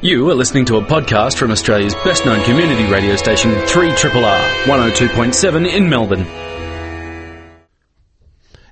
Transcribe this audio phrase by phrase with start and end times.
[0.00, 5.72] You are listening to a podcast from Australia's best known community radio station, 3RRR, 102.7
[5.72, 6.26] in Melbourne.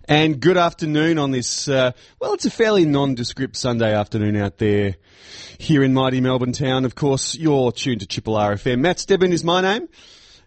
[0.06, 4.96] And good afternoon on this, uh, well, it's a fairly nondescript Sunday afternoon out there
[5.56, 6.84] here in mighty Melbourne town.
[6.84, 8.80] Of course, you're tuned to Triple R FM.
[8.80, 9.88] Matt Stedman is my name.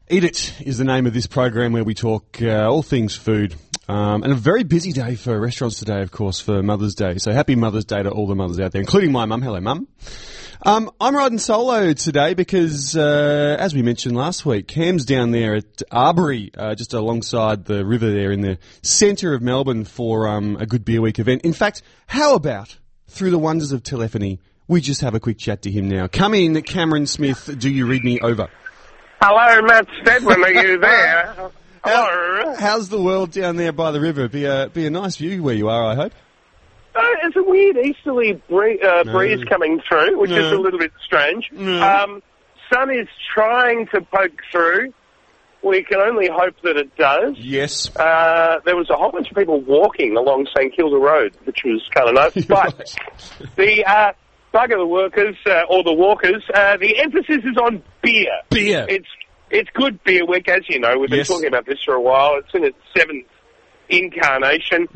[0.07, 3.55] Eat It is the name of this program where we talk uh, all things food.
[3.87, 7.17] Um, and a very busy day for restaurants today, of course, for Mother's Day.
[7.17, 9.41] So happy Mother's Day to all the mothers out there, including my mum.
[9.41, 9.87] Hello, mum.
[10.65, 15.53] Um, I'm riding solo today because, uh, as we mentioned last week, Cam's down there
[15.53, 20.57] at Arbory, uh, just alongside the river there in the centre of Melbourne for um,
[20.59, 21.43] a good beer week event.
[21.43, 25.61] In fact, how about through the wonders of telephony, we just have a quick chat
[25.61, 26.07] to him now.
[26.07, 27.47] Come in, Cameron Smith.
[27.59, 28.49] Do you read me over?
[29.21, 30.43] Hello, Matt Stedman.
[30.43, 31.51] Are you there?
[31.83, 32.55] Hello.
[32.55, 34.27] How's the world down there by the river?
[34.27, 36.13] Be a be a nice view where you are, I hope.
[36.95, 40.91] Uh, it's a weird easterly bree- uh, breeze coming through, which is a little bit
[41.05, 41.49] strange.
[41.51, 41.81] No.
[41.83, 42.23] Um,
[42.73, 44.93] sun is trying to poke through.
[45.61, 47.35] We can only hope that it does.
[47.39, 47.93] Yes.
[47.95, 51.81] Uh, there was a whole bunch of people walking along St Kilda Road, which was
[51.93, 52.45] kind of nice.
[52.47, 52.95] But
[53.57, 54.11] the uh,
[54.51, 58.27] bug of the workers uh, or the walkers, uh, the emphasis is on beer.
[58.51, 58.85] Beer.
[58.87, 59.07] It's
[59.51, 60.97] it's good beer week, as you know.
[60.99, 61.27] We've been Yes.
[61.27, 62.35] talking about this for a while.
[62.37, 63.25] It's in its seventh
[63.89, 64.87] incarnation,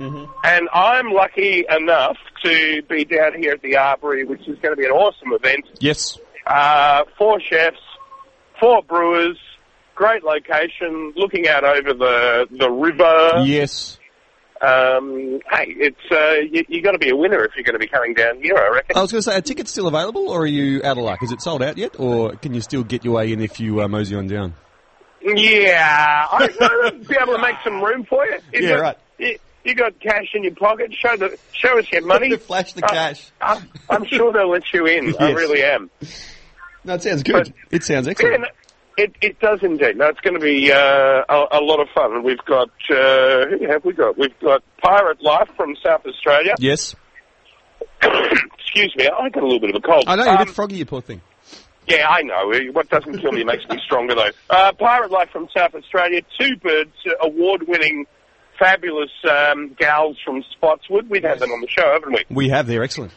[0.43, 4.75] and I'm lucky enough to be down here at the Arbory, which is going to
[4.75, 5.65] be an awesome event.
[5.79, 6.17] Yes.
[6.45, 7.77] Uh, four chefs,
[8.59, 9.37] four brewers,
[9.95, 13.43] great location, looking out over the the river.
[13.45, 13.97] Yes.
[14.61, 17.79] Um, hey, it's uh, you, you got to be a winner if you're going to
[17.79, 18.57] be coming down here.
[18.57, 18.97] I reckon.
[18.97, 21.23] I was going to say, are tickets still available, or are you out of luck?
[21.23, 23.81] Is it sold out yet, or can you still get your way in if you
[23.81, 24.55] uh, mosey on down?
[25.22, 28.38] Yeah, I, I'll be able to make some room for you.
[28.53, 28.98] You Yeah, got, right.
[29.17, 30.94] You, you got cash in your pocket.
[30.94, 32.36] Show the show us your money.
[32.38, 33.30] Flash the Uh, cash.
[33.42, 35.16] I, I'm sure they'll let you in.
[35.20, 35.90] I really am.
[36.86, 37.34] No, it sounds good.
[37.34, 38.42] but- it sounds Yeah, excellent.
[38.42, 38.47] no,
[38.97, 39.97] it it does indeed.
[39.97, 40.78] No, it's going to be uh,
[41.28, 42.14] a, a lot of fun.
[42.14, 44.18] And we've got uh, who have we got?
[44.18, 46.56] We've got Pirate Life from South Australia.
[46.59, 46.96] Yes.
[48.02, 50.06] Excuse me, I got a little bit of a cold.
[50.08, 51.22] I know you're a Um, bit froggy, you poor thing.
[51.89, 52.51] Yeah, I know.
[52.72, 54.29] What doesn't kill me makes me stronger, though.
[54.50, 58.05] Uh, Pirate Life from South Australia, Two Birds, uh, award-winning,
[58.59, 61.09] fabulous um, gals from Spotswood.
[61.09, 62.25] We've had them on the show, haven't we?
[62.29, 62.67] We have.
[62.67, 63.11] They're excellent.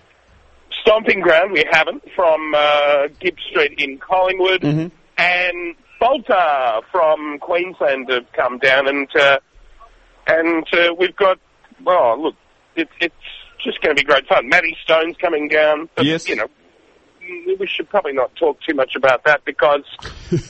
[0.81, 4.63] Stomping Ground, we haven't, from uh, Gipps Street in Collingwood.
[4.63, 4.89] Mm-hmm.
[5.19, 9.39] And Balter from Queensland have come down, and uh,
[10.27, 11.39] and uh, we've got,
[11.85, 12.35] well, look,
[12.75, 13.15] it, it's
[13.63, 14.49] just going to be great fun.
[14.49, 15.89] Matty Stone's coming down.
[15.95, 16.29] But, Yes.
[16.29, 16.49] You know,
[17.59, 19.85] we should probably not talk too much about that because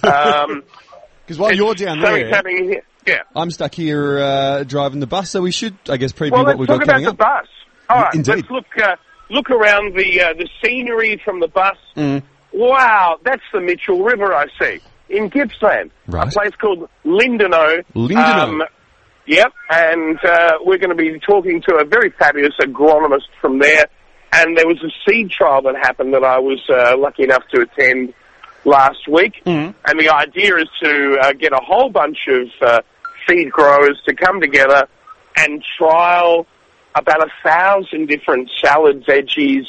[0.03, 0.63] um,
[1.27, 2.83] Because while you're down there, happening here.
[3.07, 3.23] Yeah.
[3.35, 6.59] I'm stuck here uh, driving the bus, so we should, I guess, preview Well, what
[6.59, 7.17] let's we've talk got about coming the up.
[7.19, 7.47] bus.
[7.89, 8.31] All right, Indeed.
[8.37, 8.97] let's look uh,
[9.31, 11.77] look around the uh, the scenery from the bus.
[11.97, 12.23] Mm.
[12.53, 16.29] Wow, that's the Mitchell River I see in Gippsland, Right.
[16.29, 17.83] a place called Lindenow.
[17.95, 18.61] Lindenow.
[19.27, 23.87] yep, and uh, we're going to be talking to a very fabulous agronomist from there.
[24.33, 27.61] And there was a seed trial that happened that I was uh, lucky enough to
[27.61, 28.15] attend
[28.65, 29.43] last week.
[29.45, 29.75] Mm.
[29.85, 32.81] And the idea is to uh, get a whole bunch of uh,
[33.29, 34.89] seed growers to come together
[35.37, 36.47] and trial
[36.95, 39.65] about a thousand different salads, veggies,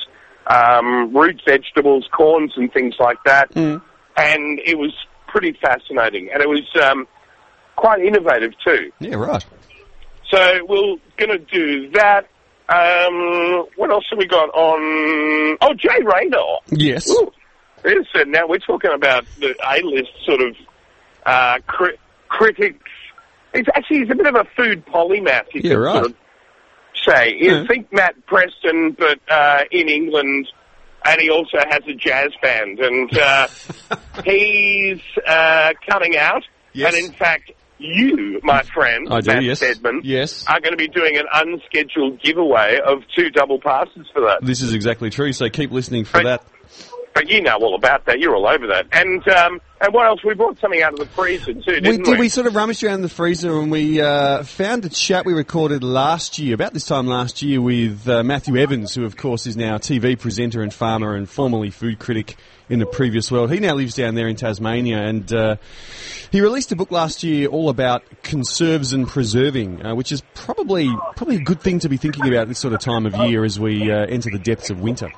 [0.48, 3.54] um, root vegetables, corns, and things like that.
[3.54, 3.82] Mm.
[4.18, 4.94] And it was
[5.28, 7.08] pretty fascinating, and it was um,
[7.76, 8.92] quite innovative too.
[9.00, 9.46] Yeah, right.
[10.30, 12.28] So we're going to do that.
[12.70, 15.58] Um, what else have we got on?
[15.62, 16.38] Oh, Jay Rayner.
[16.72, 17.10] Yes.
[17.10, 17.32] Ooh,
[17.86, 20.56] uh, now we're talking about the A-list sort of
[21.26, 21.98] uh, cri-
[22.30, 22.90] critics.
[23.54, 25.46] It's actually he's a bit of a food polymath.
[25.54, 25.94] You Yeah, right.
[25.94, 26.16] Sort of
[27.08, 27.68] say you Yeah.
[27.68, 30.48] think Matt Preston, but uh, in England,
[31.06, 33.48] and he also has a jazz band, and uh,
[34.26, 36.44] he's uh, coming out.
[36.72, 36.96] Yes.
[36.96, 37.52] And in fact,
[37.84, 39.58] you, my friend, I do, Matt yes.
[39.60, 40.46] Stedman, Yes.
[40.48, 44.40] are going to be doing an unscheduled giveaway of two double passes for that.
[44.42, 46.26] This is exactly true, so keep listening for Right.
[46.26, 46.44] that.
[47.14, 48.20] But you know all about that.
[48.20, 48.88] You're all over that.
[48.92, 50.24] And um, and what else?
[50.24, 52.20] We brought something out of the freezer too, didn't We we?
[52.20, 55.84] We sort of rummaged around the freezer and we uh, found a chat we recorded
[55.84, 59.58] last year, about this time last year, with uh, Matthew Evans, who of course is
[59.58, 62.38] now a TV presenter and farmer and formerly food critic
[62.70, 63.52] in the previous world.
[63.52, 65.58] He now lives down there in Tasmania, and uh,
[66.32, 70.90] he released a book last year all about conserves and preserving, uh, which is probably
[71.16, 73.60] probably a good thing to be thinking about this sort of time of year as
[73.60, 75.12] we uh, enter the depths of winter.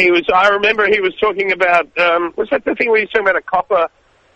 [0.00, 0.22] He was.
[0.34, 1.86] I remember he was talking about.
[1.98, 3.88] Um, was that the thing where he was talking about a copper?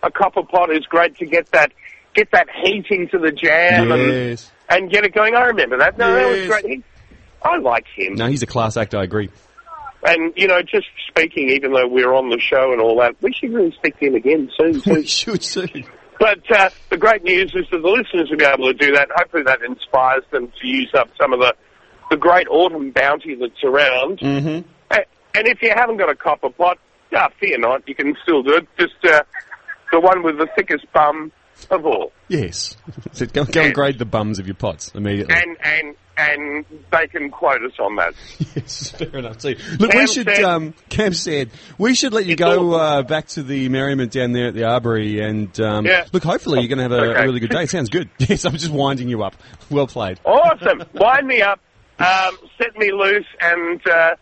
[0.03, 1.71] A copper pot is great to get that
[2.13, 4.51] get that heat into the jam and Yes.
[4.69, 5.35] and get it going.
[5.35, 5.97] I remember that.
[5.97, 6.47] No, that was Yes.
[6.47, 6.65] great.
[6.65, 6.83] He,
[7.43, 8.15] I like him.
[8.15, 8.93] No, he's a class act.
[8.95, 9.29] I agree.
[10.07, 13.33] And, you know, just speaking, even though we're on the show and all that, we
[13.33, 14.93] should really speak to him again soon, too.
[14.93, 15.85] We should soon.
[16.19, 19.09] But uh, the great news is that the listeners will be able to do that.
[19.15, 21.55] Hopefully that inspires them to use up some of the,
[22.11, 24.19] the great autumn bounty that's around.
[24.19, 24.47] Mm-hmm.
[24.47, 24.63] A-
[25.37, 26.77] And if you haven't got a copper pot,
[27.15, 28.67] ah, fear not, you can still do it.
[28.79, 29.23] Just uh,
[29.91, 31.31] the one with the thickest bum
[31.71, 32.11] of all.
[32.27, 32.75] Yes.
[33.13, 35.33] So go, go and grade the bums of your pots immediately.
[35.35, 38.13] And, and, and they can quote us on that.
[38.53, 39.55] yes, fair enough too.
[39.79, 43.43] Look, we should, said- um, Cam said, we should let you go uh, back to
[43.43, 46.05] the merriment down there at the Arbory and, um, Yeah.
[46.11, 47.65] look, hopefully you're going to have a, a really good day.
[47.67, 48.09] Sounds good.
[48.19, 49.35] Yes, I'm just winding you up.
[49.69, 50.19] Well played.
[50.25, 50.83] Awesome.
[50.93, 51.61] Wind me up,
[51.99, 54.15] um, set me loose, and uh,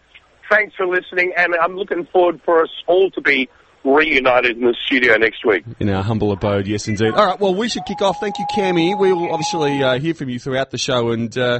[0.50, 1.34] thanks for listening.
[1.36, 3.50] And I'm looking forward for us all to be
[3.84, 5.64] reunited in the studio next week.
[5.80, 7.14] In our humble abode, yes indeed.
[7.14, 8.20] All right, well, we should kick off.
[8.20, 8.98] Thank you, Cammy.
[8.98, 11.60] We will obviously uh, hear from you throughout the show, and uh,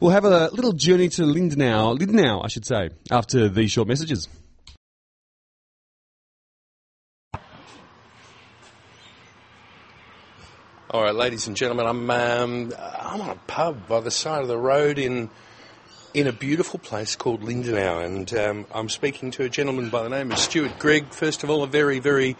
[0.00, 4.28] we'll have a little journey to Lindenow, Lindenow, I should say, after these short messages.
[10.90, 14.48] All right, ladies and gentlemen, I'm um, I'm on a pub by the side of
[14.48, 15.28] the road in
[16.14, 20.08] in a beautiful place called Lindenow, and um, I'm speaking to a gentleman by the
[20.08, 21.10] name of Stuart Grigg.
[21.10, 22.36] First of all, a very very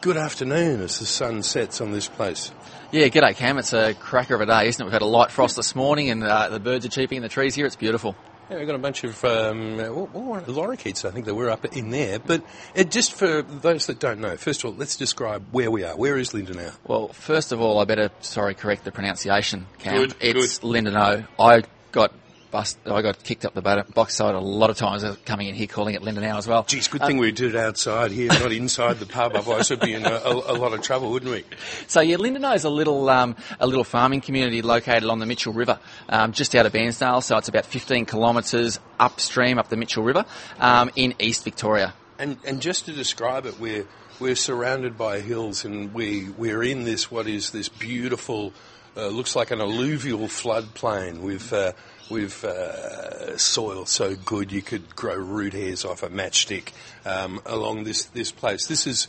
[0.00, 2.52] good afternoon as the sun sets on this place.
[2.90, 3.58] Yeah, g'day Cam.
[3.58, 4.84] It's a cracker of a day, isn't it?
[4.84, 7.28] We've had a light frost this morning and uh, the birds are cheeping in the
[7.28, 7.66] trees here.
[7.66, 8.16] It's beautiful.
[8.50, 11.50] Yeah, we've got a bunch of um, what, what were lorikeets, I think that were
[11.50, 12.18] up in there.
[12.18, 12.42] But
[12.74, 15.96] it, just for those that don't know, first of all, let's describe where we are.
[15.96, 16.74] Where is Lindenow?
[16.84, 19.94] Well, first of all, I better, sorry, correct the pronunciation, Cam.
[19.94, 21.28] Good, it's Lindenow.
[21.38, 22.12] I got
[22.50, 25.48] bust, I got kicked up the butt- box side a lot of times uh, coming
[25.48, 26.64] in here calling it Lindenow as well.
[26.64, 29.34] Geez, good thing we did it outside here, not inside the pub.
[29.34, 31.44] Otherwise, we'd be in a, a, a lot of trouble, wouldn't we?
[31.86, 35.52] So yeah, Lindenow is a little um, a little farming community located on the Mitchell
[35.52, 37.22] River, um, just out of Bairnsdale.
[37.22, 40.24] So it's about 15 kilometres upstream up the Mitchell River
[40.58, 41.94] um, in East Victoria.
[42.18, 43.86] And and just to describe it, we're
[44.20, 48.52] we're surrounded by hills, and we we're in this what is this beautiful,
[48.96, 51.52] uh, looks like an alluvial floodplain with.
[51.52, 51.72] Uh,
[52.10, 56.72] with uh, soil so good you could grow root hairs off a matchstick
[57.04, 58.66] um, along this, this place.
[58.66, 59.08] This is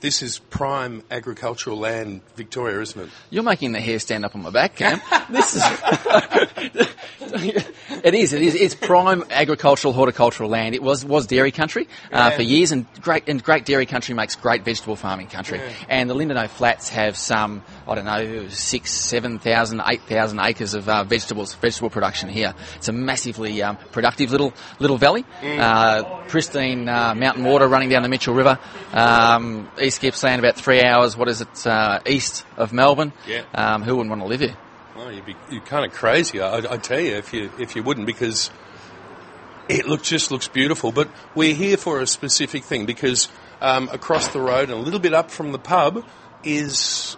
[0.00, 3.08] this is prime agricultural land, Victoria, isn't it?
[3.30, 5.00] You're making the hair stand up on my back, Cam.
[5.30, 5.62] this is.
[8.04, 8.32] it is.
[8.32, 8.54] It is.
[8.54, 10.74] It's prime agricultural, horticultural land.
[10.74, 14.36] It was was dairy country uh, for years, and great and great dairy country makes
[14.36, 15.60] great vegetable farming country.
[15.88, 20.74] And the Lindenow Flats have some, I don't know, six, seven thousand, eight thousand acres
[20.74, 22.54] of uh, vegetables, vegetable production here.
[22.76, 25.24] It's a massively um, productive little little valley.
[25.42, 28.58] Uh, pristine uh, mountain water running down the Mitchell River.
[28.92, 31.16] Um, East Gippsland, about three hours.
[31.16, 31.66] What is it?
[31.66, 33.12] Uh, east of Melbourne.
[33.26, 33.42] Yeah.
[33.54, 34.56] Um, who wouldn't want to live here?
[34.98, 36.40] Well, you'd be you're kind of crazy.
[36.40, 38.50] I, I tell you, if you if you wouldn't, because
[39.68, 40.90] it look just looks beautiful.
[40.90, 43.28] But we're here for a specific thing because
[43.60, 46.04] um, across the road and a little bit up from the pub
[46.42, 47.16] is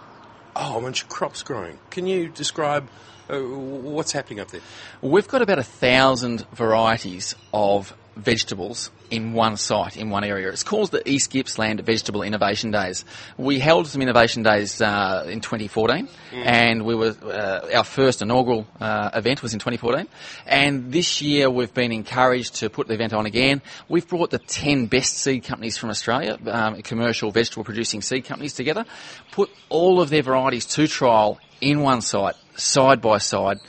[0.55, 1.79] oh a bunch of crops growing.
[1.89, 2.87] Can you describe
[3.27, 4.61] uh, what's happening up there?
[5.01, 10.49] We've got about a thousand varieties of vegetables in one site, in one area.
[10.49, 13.05] It's called the East Gippsland Vegetable Innovation Days.
[13.37, 18.67] We held some innovation days uh, in 2014, and we were uh, our first inaugural
[18.79, 20.07] uh, event was in 2014.
[20.45, 23.61] And this year we've been encouraged to put the event on again.
[23.89, 28.53] We've brought the 10 best seed companies from Australia, um, commercial vegetable producing seed companies
[28.53, 28.85] together,
[29.31, 33.59] put all of their varieties to trial in one site, side by side,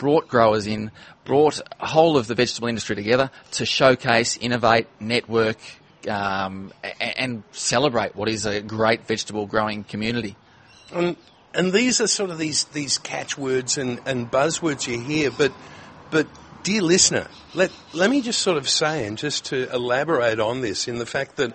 [0.00, 0.90] brought growers in,
[1.26, 5.58] brought a whole of the vegetable industry together to showcase, innovate, network,
[6.08, 10.36] um, and celebrate what is a great vegetable growing community.
[10.92, 11.16] And
[11.52, 15.52] and these are sort of these these catchwords and, and buzzwords you hear, but
[16.10, 16.26] but
[16.62, 20.88] dear listener, let let me just sort of say and just to elaborate on this
[20.88, 21.52] in the fact that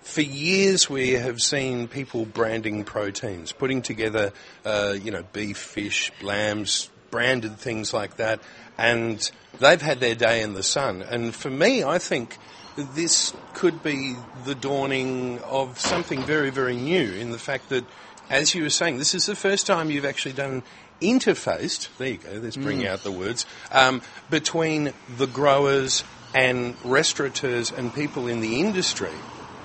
[0.00, 4.32] for years we have seen people branding proteins, putting together
[4.64, 8.40] uh, you know beef, fish, lambs, branded things like that,
[8.78, 11.02] and they've had their day in the sun.
[11.02, 12.38] And for me, I think
[12.76, 14.14] this could be
[14.44, 17.84] the dawning of something very, very new in the fact that,
[18.30, 20.62] as you were saying, this is the first time you've actually done
[21.00, 27.72] interfaced, there you go, let's bring out the words, um, between the growers and restaurateurs
[27.72, 29.10] and people in the industry.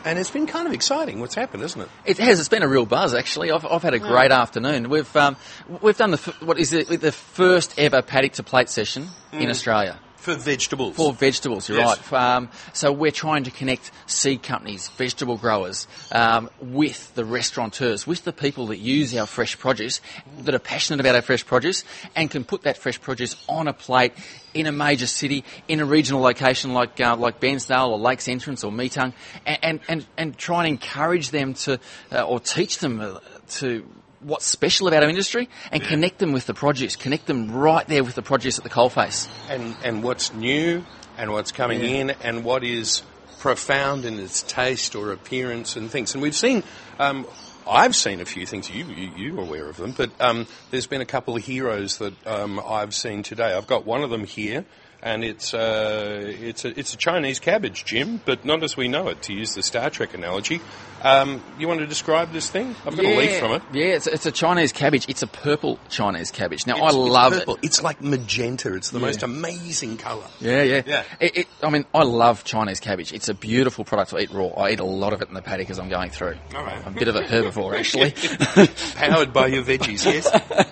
[0.06, 1.90] And it's been kind of exciting what's happened, isn't it?
[2.06, 2.40] It has.
[2.40, 3.52] It's been a real buzz, actually.
[3.52, 4.90] I've, I've had a great afternoon.
[4.90, 5.36] We've um,
[5.82, 10.00] we've done the what is it, the first ever paddock to plate session in Australia.
[10.26, 10.96] For vegetables.
[10.96, 12.12] For vegetables, you're Yes.
[12.12, 12.36] right.
[12.36, 18.24] Um, so we're trying to connect seed companies, vegetable growers, um, with the restaurateurs, with
[18.24, 20.02] the people that use our fresh produce,
[20.40, 21.84] that are passionate about our fresh produce,
[22.16, 24.14] and can put that fresh produce on a plate
[24.56, 28.64] in a major city, in a regional location like uh, like Bairnsdale or Lakes Entrance
[28.64, 29.14] or Metung,
[29.46, 31.80] and and, and, and try and encourage them to,
[32.12, 33.86] uh, or teach them uh, to
[34.26, 38.04] what's special about our industry and connect them with the produce, connect them right there
[38.04, 39.28] with the produce at the coalface.
[39.50, 40.84] and and what's new
[41.18, 43.04] and what's coming in and what is
[43.40, 46.14] profound in its taste or appearance and things.
[46.14, 46.64] And we've seen,
[46.98, 47.28] um,
[47.70, 48.70] I've seen a few things.
[48.70, 52.14] You you you're aware of them, but um, there's been a couple of heroes that
[52.28, 53.54] um, I've seen today.
[53.54, 54.66] I've got one of them here.
[55.06, 59.08] And it's uh, it's a it's a Chinese cabbage, Jim, but not as we know
[59.10, 59.22] it.
[59.24, 60.60] To use the Star Trek analogy,
[61.04, 62.76] um, you want to describe this thing?
[62.88, 63.62] I've got a leaf from it.
[63.72, 65.06] Yeah, it's, it's a Chinese cabbage.
[65.08, 66.66] It's a purple Chinese cabbage.
[66.66, 67.56] Now, It's- I it's love purple.
[67.58, 67.60] it.
[67.66, 68.74] It's like magenta.
[68.74, 70.26] It's the most amazing colour.
[70.40, 70.82] Yeah, yeah.
[70.88, 71.04] Yeah.
[71.20, 73.14] It, it, I mean, I love Chinese cabbage.
[73.14, 74.48] It's a beautiful product to eat raw.
[74.48, 76.38] I eat a lot of it in the paddock as I'm going through.
[76.56, 76.84] All right.
[76.84, 78.12] I'm a bit of a herbivore, actually.
[78.96, 80.72] Powered by your veggies, yes.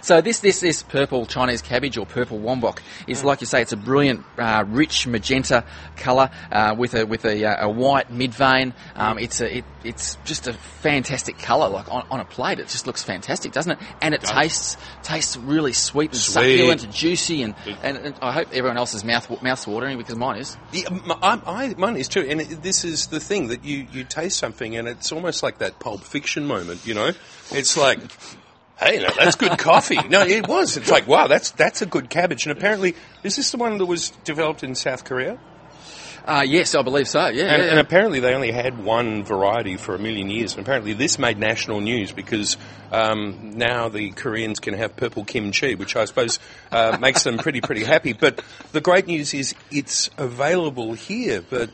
[0.00, 3.72] So this, this, this purple Chinese cabbage or purple wombok is, like you say, it's
[3.72, 5.64] a brilliant, uh, rich magenta
[5.96, 8.74] colour uh, with a with a, uh, a white mid vein.
[8.94, 11.68] Um, it's a it, it's just a fantastic colour.
[11.68, 13.78] Like on, on a plate, it just looks fantastic, doesn't it?
[14.00, 16.32] And it tastes tastes really sweet and Sweet.
[16.58, 17.42] succulent and juicy.
[17.42, 20.56] And, and, and I hope everyone else's mouth mouth's watering because mine is.
[20.72, 23.86] Yeah, m- I, I, mine is too, and it, this is the thing that you,
[23.92, 26.86] you taste something, and it's almost like that Pulp Fiction moment.
[26.86, 27.10] You know,
[27.50, 27.98] it's like,
[28.80, 29.98] hey, no, that's good coffee.
[30.08, 30.76] No, it was.
[30.76, 32.46] It's like, wow, that's that's a good cabbage.
[32.46, 35.38] And apparently, is this the one that was developed in South Korea?
[36.24, 37.20] Uh, yes, I believe so.
[37.28, 40.52] Yeah, And, yeah, and apparently, they only had one variety for a million years.
[40.52, 42.58] And apparently, this made national news because
[42.92, 46.38] um, now the Koreans can have purple kimchi, which I suppose
[46.70, 48.12] uh, makes them pretty pretty happy.
[48.12, 51.70] But the great news is it's available here, but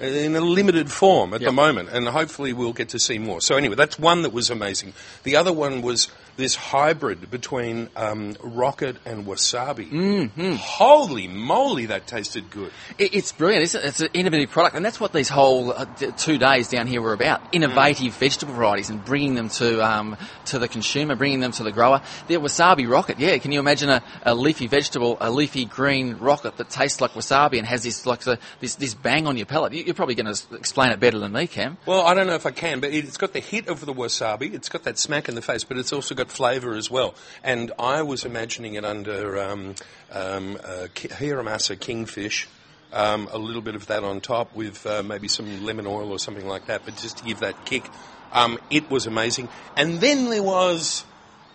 [0.00, 3.40] in a limited form at the moment, and hopefully we'll get to see more.
[3.40, 4.94] So anyway, that's one that was amazing.
[5.22, 9.90] The other one was this hybrid between um, rocket and wasabi.
[9.90, 10.54] Mm-hmm.
[10.54, 12.72] Holy moly, that tasted good.
[12.98, 13.64] It, it's brilliant.
[13.64, 15.84] It's, it's an innovative product, and that's what these whole uh,
[16.16, 20.58] two days down here were about: innovative vegetable varieties and bringing them to um, to
[20.58, 22.00] the consumer, bringing them to the grower.
[22.28, 23.38] The wasabi rocket, yeah.
[23.38, 27.58] Can you imagine a, a leafy vegetable, a leafy green rocket that tastes like wasabi
[27.58, 29.72] and has this like the, this this bang on your palate?
[29.72, 31.78] You, you're probably going to explain it better than me, Cam.
[31.86, 34.54] Well, I don't know if I can, but it's got the hit of the wasabi.
[34.54, 37.14] It's got that smack in the face, but it's also got flavour as well.
[37.42, 39.74] And I was imagining it under um,
[40.10, 42.48] um, uh, Hiramasa kingfish.
[42.92, 46.18] Um, a little bit of that on top with uh, maybe some lemon oil or
[46.18, 47.88] something like that, but just to give that kick.
[48.32, 49.48] Um, it was amazing.
[49.78, 51.04] And then there was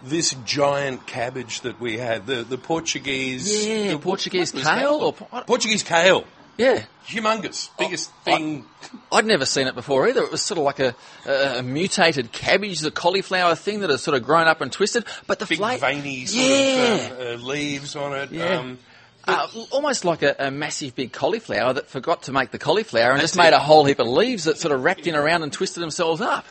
[0.02, 3.68] this giant cabbage that we had, the, the Portuguese...
[3.68, 6.26] Yeah, the- Portuguese what was that kale or Portuguese kale.
[6.58, 6.84] Yeah.
[7.08, 7.70] Humongous.
[7.78, 8.66] Biggest I- thing.
[9.12, 10.22] I'd never seen it before either.
[10.24, 10.96] It was sort of like a,
[11.26, 15.06] a, a mutated cabbage, the cauliflower thing that has sort of grown up and twisted.
[15.28, 18.32] But the big flavor, veiny sort yeah, of uh, uh, leaves on it.
[18.32, 18.58] Yeah.
[18.60, 18.80] Um,
[19.28, 23.20] uh, almost like a, a massive big cauliflower that forgot to make the cauliflower and
[23.20, 23.54] That's just made it.
[23.56, 26.46] a whole heap of leaves that sort of wrapped in around and twisted themselves up.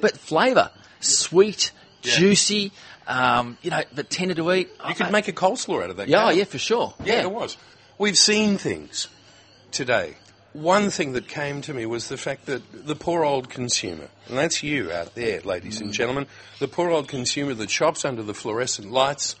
[0.00, 2.16] But flavour, sweet, Yeah.
[2.16, 2.72] juicy,
[3.06, 4.70] um, you know, but tender to eat.
[4.88, 6.08] you could make a coleslaw out of that.
[6.08, 6.94] yeah, oh, yeah, for sure.
[7.04, 7.58] yeah, it was.
[7.98, 9.08] We've seen things
[9.72, 10.16] today.
[10.52, 14.36] One thing that came to me was the fact that the poor old consumer, and
[14.36, 16.26] that's you out there, ladies and gentlemen,
[16.58, 19.36] the poor old consumer that shops under the fluorescent lights.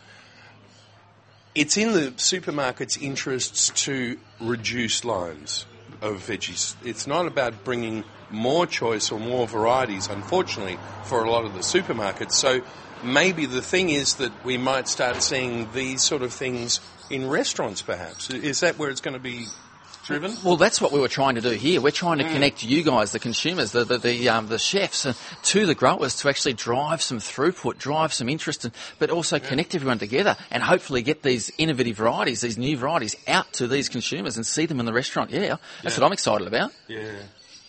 [1.54, 5.66] It's in the supermarket's interests to reduce lines
[6.00, 6.76] of veggies.
[6.82, 11.60] It's not about bringing more choice or more varieties, unfortunately, for a lot of the
[11.60, 12.32] supermarkets.
[12.32, 12.62] So
[13.04, 17.82] maybe the thing is that we might start seeing these sort of things in restaurants,
[17.82, 18.30] perhaps.
[18.30, 19.46] Is that where it's going to be
[20.04, 20.36] driven?
[20.44, 21.80] Well, that's what we were trying to do here.
[21.80, 25.14] We're trying to connect you guys, the consumers, the the the, um, the chefs, uh,
[25.44, 29.74] to the growers to actually drive some throughput, drive some interest, and, but also connect
[29.74, 34.36] everyone together and hopefully get these innovative varieties, these new varieties, out to these consumers
[34.36, 35.30] and see them in the restaurant.
[35.30, 36.72] Yeah, that's what I'm excited about.
[36.88, 37.12] Yeah.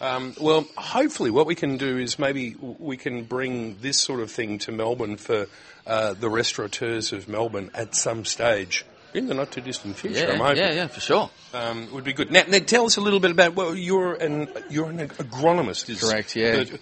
[0.01, 4.29] Um, well, hopefully, what we can do is maybe we can bring this sort of
[4.29, 5.47] thing to Melbourne for
[5.87, 10.25] uh, the restaurateurs of Melbourne at some stage in the not too distant future.
[10.31, 10.57] I'm Yeah, hoping.
[10.57, 11.29] yeah, yeah, for sure.
[11.53, 12.31] Um, would be good.
[12.31, 13.55] Now, now, tell us a little bit about.
[13.55, 16.63] Well, you're an you're an agronomist, is Correct, yeah.
[16.63, 16.79] but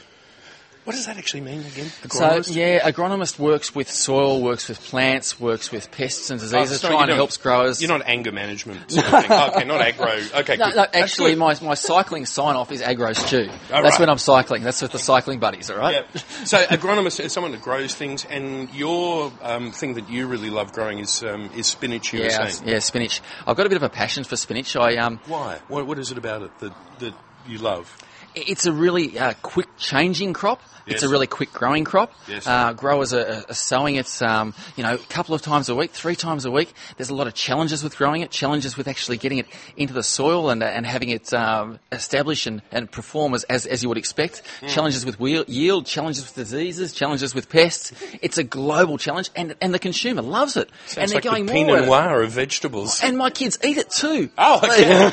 [0.83, 1.91] What does that actually mean again?
[2.09, 6.81] So yeah, agronomist works with soil, works with plants, works with pests and Oh, diseases,
[6.81, 7.79] so trying to help growers.
[7.81, 8.89] You're not anger management.
[8.91, 9.31] Sort of thing.
[9.31, 10.07] okay, not agro.
[10.41, 10.75] Okay, No, good.
[10.77, 13.47] no, actually, my, my cycling sign off is agro stew.
[13.51, 13.99] Oh, That's right.
[13.99, 14.63] when I'm cycling.
[14.63, 16.03] That's with the cycling buddies, all right?
[16.13, 16.21] Yeah.
[16.45, 20.73] So agronomist is someone that grows things, and your um, thing that you really love
[20.73, 22.11] growing is um, is spinach.
[22.11, 22.67] You were Yeah, saying.
[22.67, 23.21] yeah, spinach.
[23.45, 24.75] I've got a bit of a passion for spinach.
[24.75, 25.59] I um, Why?
[25.67, 27.13] What, what is it about it that that
[27.47, 27.95] you love?
[28.35, 30.61] It's a really uh, quick changing crop.
[30.87, 32.13] It's a really quick growing crop.
[32.27, 32.47] Yes.
[32.47, 35.91] Uh, growers are, are sowing it, um, you know, a couple of times a week,
[35.91, 36.73] three times a week.
[36.97, 39.47] There's a lot of challenges with growing it, challenges with actually getting it
[39.77, 43.83] into the soil and, and having it um, establish and, and perform as, as, as
[43.83, 44.41] you would expect.
[44.61, 44.69] Mm.
[44.69, 47.93] Challenges with wheel, yield, challenges with diseases, challenges with pests.
[48.21, 50.69] It's a global challenge, and, and the consumer loves it.
[50.69, 51.75] and Sounds they're like going the more.
[51.75, 51.85] Pinot.
[51.85, 53.01] Noir of vegetables.
[53.03, 54.29] And my kids eat it too.
[54.37, 55.11] Oh, okay.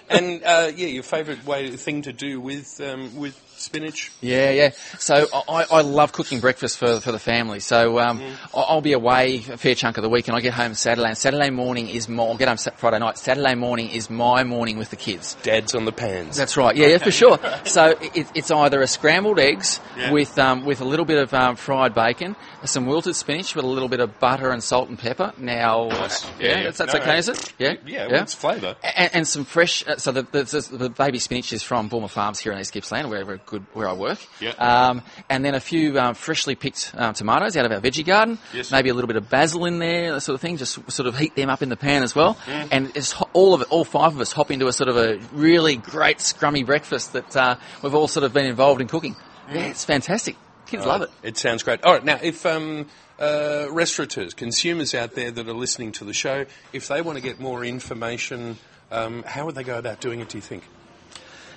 [0.08, 4.12] and uh, yeah, your favourite way thing to do with um, with spinach?
[4.20, 4.70] Yeah, yeah.
[4.98, 7.60] So I, I love cooking breakfast for, for the family.
[7.60, 8.22] So um,
[8.54, 11.08] I- I'll be away a fair chunk of the week, and I get home Saturday.
[11.08, 12.22] And Saturday morning is my.
[12.24, 13.18] I'll get home Friday night.
[13.18, 15.36] Saturday morning is my morning with the kids.
[15.42, 16.36] Dad's on the pans.
[16.36, 16.74] That's right.
[16.76, 17.38] Yeah, yeah, for sure.
[17.64, 20.12] So it, it's either a scrambled eggs Yeah.
[20.12, 23.68] with um, with a little bit of um, fried bacon, some wilted spinach with a
[23.68, 25.32] little bit of butter and salt and pepper.
[25.38, 26.24] Now, Nice.
[26.24, 26.62] yeah, Yeah, yeah.
[26.64, 27.52] that's, that's No, okay, is it?
[27.58, 28.76] Yeah, yeah, well, it's flavour.
[28.96, 29.86] and, and some fresh.
[29.86, 30.44] Uh, so the, the,
[30.76, 33.88] the baby spinach is from Bulmer Farms here in East Gippsland, where we're good where
[33.88, 34.18] I work.
[34.40, 34.50] Yeah.
[34.50, 38.38] Um, and then a few um, freshly picked um, tomatoes out of our veggie garden.
[38.52, 38.70] Yes.
[38.70, 40.56] Maybe a little bit of basil in there, that sort of thing.
[40.56, 42.34] Just sort of heat them up in the pan as well.
[42.46, 42.68] Mm.
[42.70, 45.18] And it's all of it, all five of us hop into a sort of a
[45.32, 49.14] really great scrummy breakfast that uh, we've all sort of been involved in cooking.
[49.48, 49.54] Mm.
[49.54, 50.36] Yeah, it's fantastic.
[50.66, 51.10] Kids love it.
[51.22, 51.84] It sounds great.
[51.84, 52.86] All right, now if um,
[53.18, 57.22] uh, restaurateurs, consumers out there that are listening to the show, if they want to
[57.22, 58.56] get more information,
[58.90, 60.30] um, how would they go about doing it?
[60.30, 60.64] Do you think?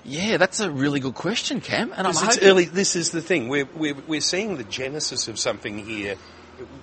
[0.08, 1.94] Yeah, that's a really good question, Cam.
[1.96, 2.66] And I'm hoping- early.
[2.66, 3.50] This is the thing.
[3.50, 6.16] We're, we're we're seeing the genesis of something here.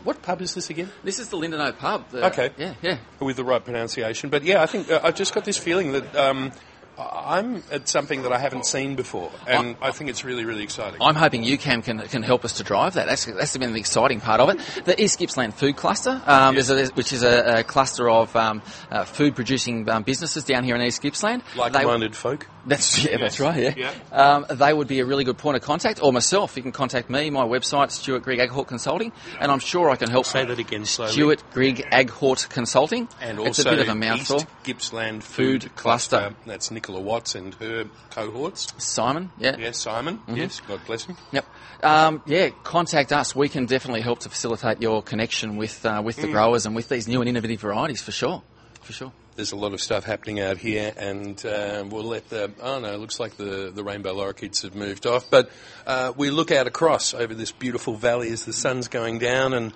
[0.04, 0.90] What pub is this again?
[1.02, 2.08] This is the Lindenow pub.
[2.10, 2.50] The- Okay.
[2.58, 2.98] Yeah, yeah.
[3.20, 4.30] with the right pronunciation.
[4.30, 6.52] But yeah, I think uh, I've just got this feeling that um,
[6.98, 10.62] I- I'm at something that I haven't seen before, and I think it's really, really
[10.62, 11.00] exciting.
[11.02, 13.06] I'm hoping UCAM can can help us to drive that.
[13.06, 14.60] That's that's been the exciting part of it.
[14.84, 18.60] The East Gippsland Food Cluster, um, is a, which is a, a cluster of um,
[18.90, 21.42] uh, food producing um, businesses down here in East Gippsland.
[21.56, 22.46] Like-minded folk.
[22.66, 23.56] That's yeah, that's right.
[23.62, 23.92] Yeah, Yeah.
[24.12, 26.56] Um, they would be a really good point of contact, or myself.
[26.56, 27.30] You can contact me.
[27.30, 30.26] My website, Stuart Grigg Aghort Consulting, and I'm sure I can help.
[30.26, 31.12] Say that again slowly.
[31.12, 33.08] Stuart Grigg Aghort Consulting.
[33.20, 34.36] And it's also a bit of a mouthful.
[34.36, 36.34] East Gippsland Food, Food Cluster.
[36.46, 38.72] That's Nicola Watts and her cohorts.
[38.78, 39.56] Simon, yeah.
[39.58, 40.18] Yes, Simon.
[40.18, 40.36] Mm-hmm.
[40.36, 41.16] Yes, God bless him.
[41.32, 41.44] Yep.
[41.82, 43.36] Um, yeah, contact us.
[43.36, 46.22] We can definitely help to facilitate your connection with uh, with Mm.
[46.22, 48.42] the growers and with these new and innovative varieties for sure.
[48.84, 49.12] For sure.
[49.36, 52.52] There's a lot of stuff happening out here, and uh, we'll let the.
[52.62, 55.28] Oh no, it looks like the, the rainbow lorikeets have moved off.
[55.28, 55.50] But
[55.86, 59.72] uh, we look out across over this beautiful valley as the sun's going down, and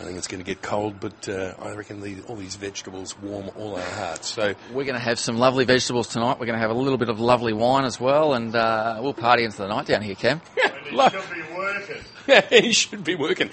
[0.00, 3.18] I think it's going to get cold, but uh, I reckon these, all these vegetables
[3.18, 4.28] warm all our hearts.
[4.30, 6.40] So We're going to have some lovely vegetables tonight.
[6.40, 9.12] We're going to have a little bit of lovely wine as well, and uh, we'll
[9.12, 10.40] party into the night down here, Cam.
[10.88, 11.08] he Lo-
[12.48, 13.50] he should be working.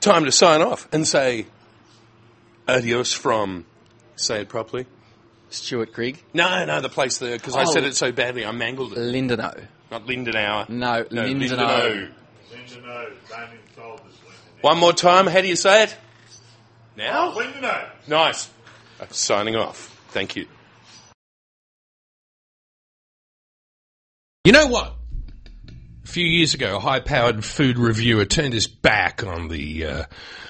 [0.00, 1.46] Time to sign off and say
[2.68, 3.64] adios from.
[4.16, 4.86] Say it properly.
[5.50, 7.72] Stuart Grigg, No, no, the place there because I Oh.
[7.72, 8.98] said it so badly, I mangled it.
[8.98, 9.66] Lindenow.
[9.90, 10.68] Not Lindenauer.
[10.68, 12.10] No, no Lindenow.
[12.52, 13.12] Lindenow.
[14.62, 15.26] One more time.
[15.28, 15.96] How do you say it?
[16.96, 17.32] Now.
[18.08, 18.50] Nice.
[18.98, 19.94] Uh, signing off.
[20.08, 20.46] Thank you.
[24.44, 24.94] You know what?
[26.04, 30.04] A few years ago, a high-powered food reviewer turned his back on the uh,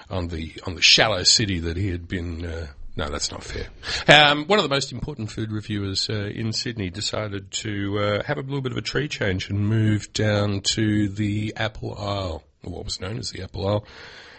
[0.09, 2.45] on the on the shallow city that he had been.
[2.47, 3.67] Uh, no, that's not fair.
[4.09, 8.39] Um, one of the most important food reviewers uh, in Sydney decided to uh, have
[8.39, 12.73] a little bit of a tree change and move down to the Apple Isle, or
[12.73, 13.87] what was known as the Apple Isle,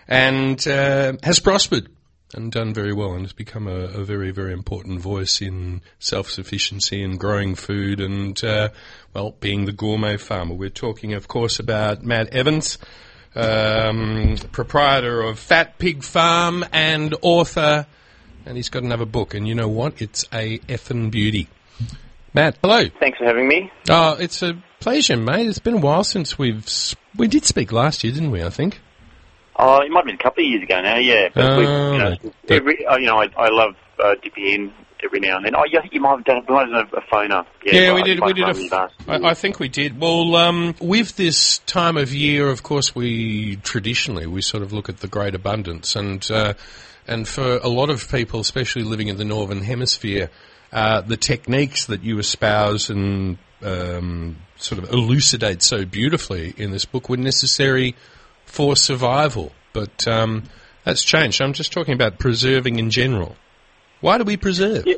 [0.07, 1.89] and uh, has prospered
[2.33, 7.01] and done very well and has become a, a very, very important voice in self-sufficiency
[7.01, 8.69] and growing food and, uh,
[9.13, 10.53] well, being the gourmet farmer.
[10.53, 12.79] We're talking, of course, about Matt Evans,
[13.35, 17.85] um, proprietor of Fat Pig Farm and author,
[18.47, 19.33] and he's got another book.
[19.33, 20.01] And you know what?
[20.01, 21.47] It's a effing beauty.
[22.33, 22.85] Matt, hello.
[22.99, 23.71] Thanks for having me.
[23.89, 25.47] Oh, it's a pleasure, mate.
[25.47, 26.65] It's been a while since we've
[27.15, 28.43] we did speak last year, didn't we?
[28.43, 28.79] I think.
[29.59, 31.29] Oh, it might have been a couple of years ago now, yeah.
[31.33, 34.73] But we, you know, Oh, every, uh, you know, I, I love uh, dipping in
[35.03, 35.55] every now and then.
[35.55, 37.47] Oh, yeah, you might have done, we might have done a, a phone up.
[37.65, 38.19] Yeah, but we did.
[38.23, 38.43] We did.
[38.45, 39.29] can't A remember last f- I.
[39.29, 39.99] I think we did.
[39.99, 44.89] Well, um, with this time of year, of course, we traditionally we sort of look
[44.89, 46.53] at the great abundance, and uh,
[47.07, 50.29] and for a lot of people, especially living in the northern hemisphere,
[50.71, 56.85] uh, the techniques that you espouse and um, sort of elucidate so beautifully in this
[56.85, 57.95] book were necessary
[58.45, 59.51] for survival.
[59.73, 60.43] But um,
[60.83, 61.41] that's changed.
[61.41, 63.35] I'm just talking about preserving in general.
[64.01, 64.85] Why do we preserve?
[64.85, 64.95] Yeah.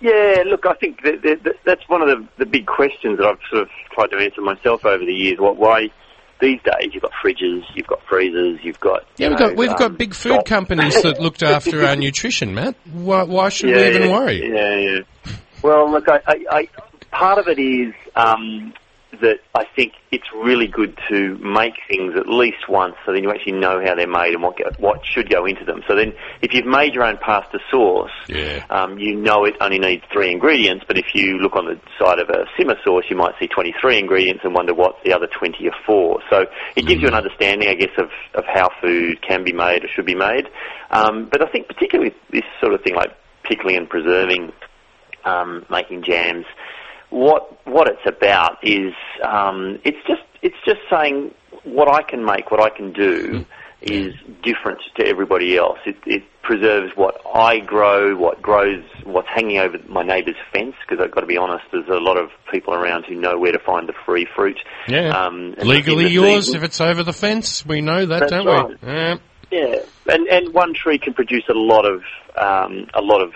[0.00, 3.26] Yeah, look, I think that, that, that, that's one of the, the big questions that
[3.26, 5.38] I've sort of tried to answer myself over the years.
[5.38, 5.88] What, why
[6.44, 9.70] these days you've got fridges, you've got freezers, you've got Yeah, we've know, got we've
[9.70, 12.76] um, got big food companies that looked after our nutrition, Matt.
[12.92, 14.52] Why, why should we even yeah, worry?
[14.52, 15.32] Yeah, yeah.
[15.62, 16.68] Well, look, I, I, I
[17.10, 18.74] part of it is um,
[19.24, 23.30] that I think it's really good to make things at least once, so then you
[23.30, 25.82] actually know how they're made and what go, what should go into them.
[25.88, 28.64] So then, if you've made your own pasta sauce, Yeah.
[28.70, 30.84] um, you know it only needs three ingredients.
[30.86, 33.98] But if you look on the side of a simmer sauce, you might see 23
[33.98, 36.20] ingredients and wonder what the other 20 are for.
[36.30, 39.84] So it gives you an understanding, I guess, of, of how food can be made
[39.84, 40.48] or should be made.
[40.90, 44.52] Um, but I think particularly with this sort of thing like pickling and preserving,
[45.24, 46.46] um, making jams,
[47.14, 52.50] what what it's about is um, it's just it's just saying what I can make,
[52.50, 53.46] what I can do
[53.80, 55.78] is different to everybody else.
[55.86, 60.74] It, it preserves what I grow, what grows, what's hanging over my neighbour's fence.
[60.86, 63.52] Because I've got to be honest, there's a lot of people around who know where
[63.52, 64.58] to find the free fruit.
[64.88, 65.10] Yeah.
[65.10, 67.64] Um, Legally yours season- if it's over the fence.
[67.64, 68.68] We know that, That's don't right.
[68.82, 68.88] we?
[68.88, 69.16] Yeah.
[69.50, 69.76] yeah,
[70.08, 72.02] and and one tree can produce a lot of
[72.36, 73.32] um, a lot of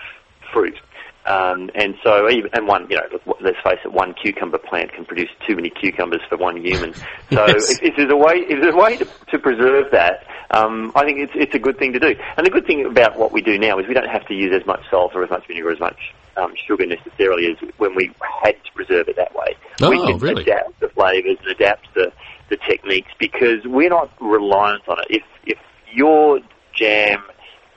[0.51, 0.75] fruit,
[1.25, 5.05] um, and so even and one you know let's face it, one cucumber plant can
[5.05, 6.93] produce too many cucumbers for one human.
[7.35, 7.69] So Yes.
[7.69, 11.03] if, if there's a way if there's a way to, to preserve that, um, I
[11.05, 12.15] think it's it's a good thing to do.
[12.37, 14.51] And the good thing about what we do now is we don't have to use
[14.59, 15.99] as much salt or as much vinegar or as much
[16.37, 18.11] um, sugar necessarily as when we
[18.43, 19.55] had to preserve it that way.
[19.79, 20.41] we Oh, can really?
[20.41, 22.11] adapt the flavours and adapt the
[22.49, 25.05] the techniques because we're not reliant on it.
[25.21, 25.57] If if
[25.93, 26.39] your
[26.73, 27.21] jam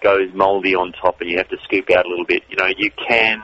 [0.03, 2.67] goes mouldy on top and you have to scoop out a little bit, you know,
[2.77, 3.43] you can,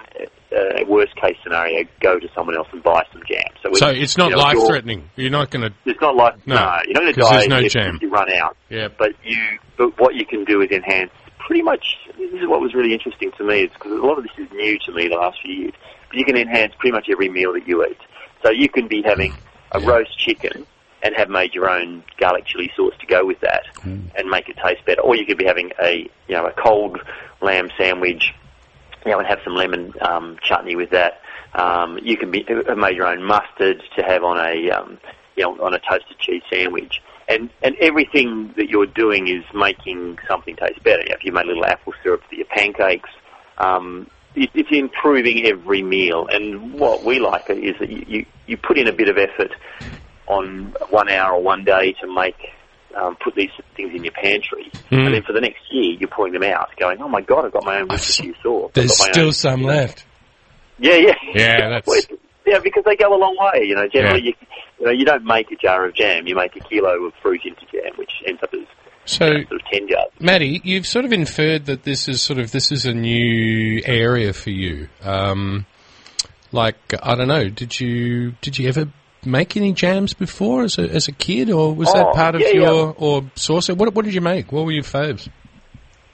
[0.53, 3.43] uh, worst case scenario, go to someone else and buy some jam.
[3.63, 5.11] So, So it's not you know, life you're- threatening.
[5.17, 5.75] You're not going to.
[5.85, 7.99] It's not like No, no, you're not going to die there's no if jam.
[8.03, 8.57] you run out.
[8.71, 8.89] Yeah.
[8.97, 9.39] But you,
[9.77, 11.11] but what you can do is enhance.
[11.47, 13.63] Pretty much, this is what was really interesting to me.
[13.63, 15.73] Is because a lot of this is new to me the last few years.
[16.09, 17.97] But you can enhance pretty much every meal that you eat.
[18.43, 19.35] So you can be having
[19.73, 20.67] a roast chicken
[21.03, 23.63] and have made your own garlic chili sauce to go with that
[24.17, 25.01] and make it taste better.
[25.01, 26.99] Or you could be having a you know a cold
[27.41, 28.35] lamb sandwich,
[29.05, 31.21] you know, and have some lemon um, chutney with that.
[31.55, 34.99] Um, you can be have made your own mustard to have on a um,
[35.37, 37.01] you know on a toasted cheese sandwich.
[37.29, 41.03] And and everything that you're doing is making something taste better.
[41.03, 43.11] You know, if you made a little apple syrup for your pancakes,
[43.59, 46.27] um, it, it's improving every meal.
[46.31, 49.53] And what we like is that you, you, you put in a bit of effort
[50.29, 52.37] on one hour or one day to make
[52.97, 55.05] um, put these things in your pantry, Mm.
[55.07, 57.53] and then for the next year you're pulling them out, going, "Oh my god, I've
[57.53, 60.05] got my own Worcestershire sauce." There's still own- some left.
[60.79, 62.07] Yeah, yeah, Yeah, that's-
[62.47, 63.65] yeah, because they go a long way.
[63.65, 64.33] You know, generally you,
[64.81, 67.43] you know you don't make a jar of jam, you make a kilo of fruit
[67.45, 68.61] into jam, which ends up as
[69.05, 70.11] So, sort of ten jars.
[70.19, 74.33] Maddie, you've sort of inferred that this is sort of this is a new area
[74.33, 74.89] for you.
[75.05, 75.67] Um,
[76.53, 78.89] like I don't know, did you did you ever
[79.25, 82.41] make any jams before as a as a kid, or was that Oh, part of
[82.41, 83.69] yeah, your or sauce?
[83.69, 84.53] What what did you make?
[84.53, 85.29] What were your faves?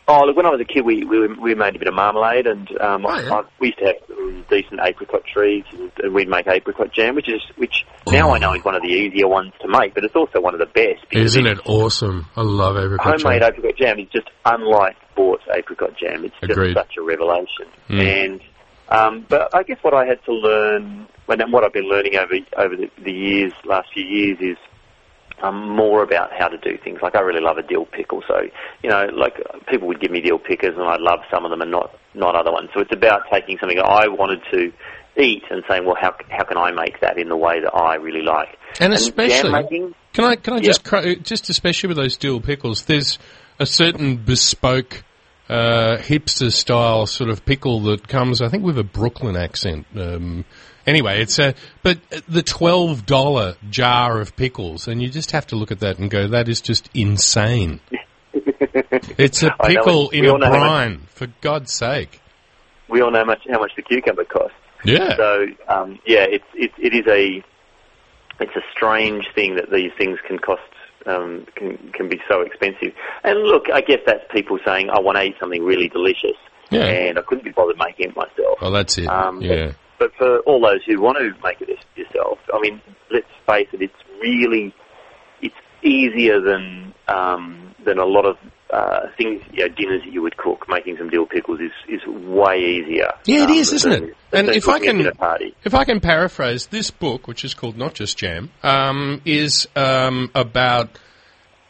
[0.06, 2.46] Oh, look, when I was a kid, we we, we made a bit of marmalade,
[2.46, 3.32] and um, Oh, yeah.
[3.36, 7.40] I, we used to have decent apricot trees, and, we'd make apricot jam, which is
[7.56, 10.42] which now I know is one of the easier ones to make, but it's also
[10.42, 11.08] one of the best.
[11.08, 12.26] because Isn't it awesome?
[12.36, 13.50] I love apricot homemade jam.
[13.50, 16.24] apricot jam is just unlike bought apricot jam.
[16.26, 16.74] It's just Agreed.
[16.76, 17.66] such a revelation.
[17.88, 18.24] Mm.
[18.24, 18.40] And
[18.94, 22.34] um, but I guess what I had to learn, and what I've been learning over
[22.56, 24.56] over the, the years, last few years, is
[25.42, 27.00] um, more about how to do things.
[27.02, 28.42] Like I really love a dill pickle, so
[28.82, 29.34] you know, like
[29.68, 32.34] people would give me dill pickers, and I'd love some of them and not not
[32.36, 32.70] other ones.
[32.74, 34.72] So it's about taking something that I wanted to
[35.20, 37.96] eat and saying, well, how how can I make that in the way that I
[37.96, 38.58] really like?
[38.80, 40.62] And jam especially, making, can I can I Yeah.
[40.62, 43.18] just cr- just especially with those dill pickles, there's
[43.58, 45.04] a certain bespoke
[45.48, 49.86] uh, hipster style sort of pickle that comes, I think, with a Brooklyn accent.
[49.94, 50.44] Um,
[50.86, 55.56] anyway, it's a but the twelve dollar jar of pickles, and you just have to
[55.56, 57.80] look at that and go, that is just insane.
[58.32, 62.20] it's a pickle in a how much- brine, for God's sake.
[62.88, 64.56] we all know how much how much the cucumber costs.
[64.84, 65.16] Yeah.
[65.16, 67.42] So um, yeah, it's it, it is a
[68.40, 70.62] it's a strange thing that these things can cost
[71.06, 72.92] um, can can be so expensive.
[73.22, 76.36] And look, I guess that's people saying I want to eat something really delicious,
[76.70, 76.84] Yeah.
[76.84, 78.58] and I couldn't be bothered making it myself.
[78.60, 79.06] Well, that's it.
[79.06, 79.72] Um, yeah.
[79.98, 83.80] But for all those who want to make it yourself, I mean, let's face it,
[83.80, 84.74] it's really
[85.40, 88.36] it's easier than um, than a lot of
[88.70, 92.04] uh, things, you know, dinners that you would cook, making some dill pickles is, is
[92.06, 93.10] way easier.
[93.24, 94.16] Yeah, it um, is, isn't than- it?
[94.30, 95.10] than And if I can,
[95.64, 100.30] if I can paraphrase, this book, which is called Not Just Jam, um, is um,
[100.34, 100.98] about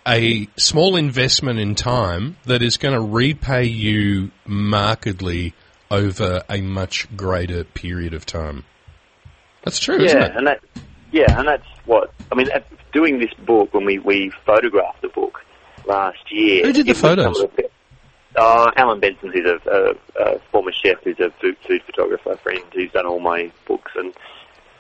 [0.07, 5.55] a small investment in time that is going to repay you markedly
[5.91, 8.65] over a much greater period of time.
[9.63, 10.37] That's true, isn't Yeah, it?
[10.37, 10.61] and that,
[11.13, 12.49] yeah, and that's what I mean.
[12.93, 15.41] Doing this book when we we photographed the book
[15.87, 16.65] last year.
[16.67, 17.39] Who did the it was some photos?
[17.57, 17.71] the-
[18.37, 22.65] Uh, Alan Benson, who's a, a, a former chef, who's a food, food photographer friend,
[22.75, 24.13] who's done all my books, and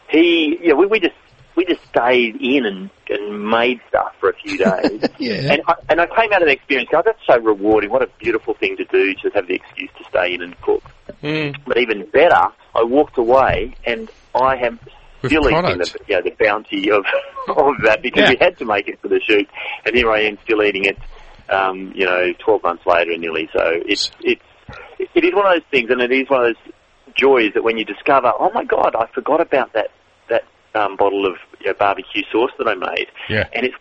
[0.09, 1.15] he, yeah, we, we just
[1.57, 5.05] we just stayed in and, and made stuff for a few days.
[5.19, 5.53] Yeah.
[5.53, 7.91] And I, and I came out of the experience, God, that's so rewarding.
[7.91, 10.83] What a beautiful thing to do, to have the excuse to stay in and cook.
[11.23, 11.55] Mm.
[11.65, 14.81] But even better, I walked away and I With
[15.27, 17.05] still eating the, you know, the bounty of,
[17.49, 18.31] of that because Yeah.
[18.31, 19.49] we had to make it for the shoot.
[19.85, 20.99] And here I am still eating it,
[21.51, 23.49] um, you know, 12 months later nearly.
[23.53, 24.43] So it's, it's,
[25.15, 26.73] it is one of those things and it is one of those
[27.17, 29.89] joys that when you discover, oh my God, I forgot about that,
[30.29, 30.43] that
[30.75, 33.07] um, bottle of you know, barbecue sauce that I made.
[33.29, 33.49] Yeah.
[33.53, 33.77] And it's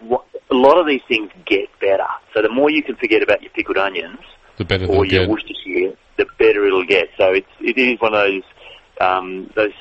[0.51, 2.08] a lot of these things get better.
[2.34, 4.19] So the more you can forget about your pickled onions,
[4.58, 5.29] The better or your get.
[5.29, 7.08] Worcestershire, the better it'll get.
[7.17, 8.43] So it's it is one of those
[9.01, 9.73] um, those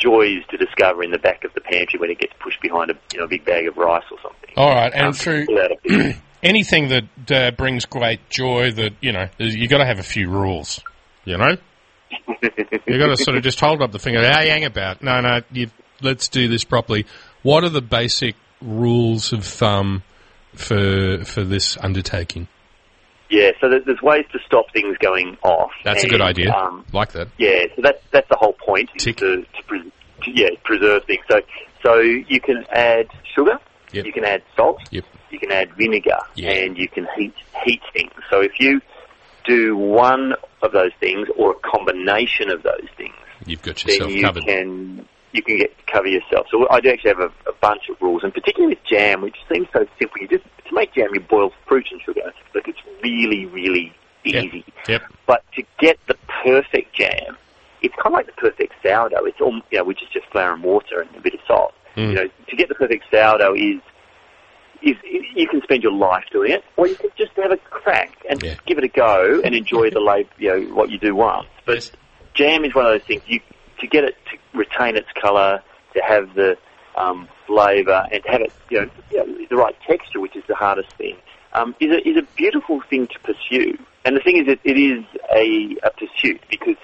[0.00, 2.94] joys to discover in the back of the pantry when it gets pushed behind a
[3.12, 4.50] you know big bag of rice or something.
[4.56, 6.16] All right, and Um, through pull out a bit.
[6.42, 10.28] anything that uh, brings great joy, that you know, you got to have a few
[10.28, 10.80] rules.
[11.24, 11.56] You know,
[12.86, 14.20] you got to sort of just hold up the finger.
[14.20, 15.02] Hey, hang about.
[15.02, 15.40] No, no.
[15.52, 17.06] You, let's do this properly.
[17.42, 20.02] What are the basic rules of thumb
[20.54, 22.48] for for this undertaking?
[23.30, 25.70] Yeah, so there's, ways to stop things going off.
[25.84, 26.52] That's a good idea.
[26.52, 27.28] Um, like that.
[27.38, 29.92] Yeah, so that's that's the whole point is to, to, pres-
[30.24, 31.24] to yeah preserve things.
[31.30, 31.40] So
[31.82, 33.58] so you can add sugar,
[33.92, 34.04] Yep.
[34.06, 35.04] you can add salt, Yep.
[35.30, 36.50] you can add vinegar, Yeah.
[36.50, 38.12] and you can heat heat things.
[38.30, 38.80] So if you
[39.44, 43.14] do one of those things or a combination of those things,
[43.46, 44.44] You've got then yourself you covered.
[44.44, 46.46] can you can get cover yourself.
[46.50, 49.36] So I do actually have a, a bunch of rules, and particularly with jam, which
[49.52, 50.20] seems so simple.
[50.20, 52.32] You just to make jam, you boil fruit and sugar.
[52.54, 54.44] Like it's really really Yep.
[54.44, 54.64] easy.
[54.86, 55.02] Yep.
[55.26, 56.14] But to get the
[56.44, 57.38] perfect jam,
[57.80, 59.24] it's kind of like the perfect sourdough.
[59.24, 61.72] It's all you know, which is just flour and water and a bit of salt.
[61.96, 62.08] Mm.
[62.08, 63.80] You know, to get the perfect sourdough is
[64.82, 64.96] is
[65.34, 68.42] you can spend your life doing it, or you can just have a crack and
[68.42, 68.54] Yeah.
[68.66, 71.48] give it a go and enjoy the lab, you know, what you do once.
[71.64, 71.92] But Yes.
[72.34, 73.40] jam is one of those things you
[73.80, 75.62] to get it to retain its colour,
[75.94, 76.56] to have the
[76.96, 80.44] um, flavour, and to have it, you know, you know, the right texture, which is
[80.48, 81.16] the hardest thing,
[81.52, 83.76] um, is a is a beautiful thing to pursue.
[84.04, 86.76] And the thing is, that it is a, a pursuit because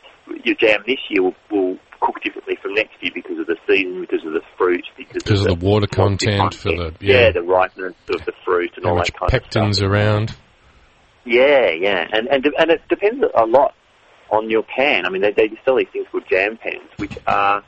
[0.44, 4.02] your jam this year will, will cook differently from next year because of the season,
[4.02, 7.20] because of the fruit, because, Because of the water content for the- yeah.
[7.20, 7.30] yeah.
[7.32, 9.88] the ripeness of the fruit and How all much that kind of pectins stuff.
[9.90, 10.36] around?
[11.24, 13.74] Yeah, yeah, and and and it depends a lot
[14.30, 15.06] on your pan.
[15.06, 17.62] I mean, they, they sell these things called jam pans, which are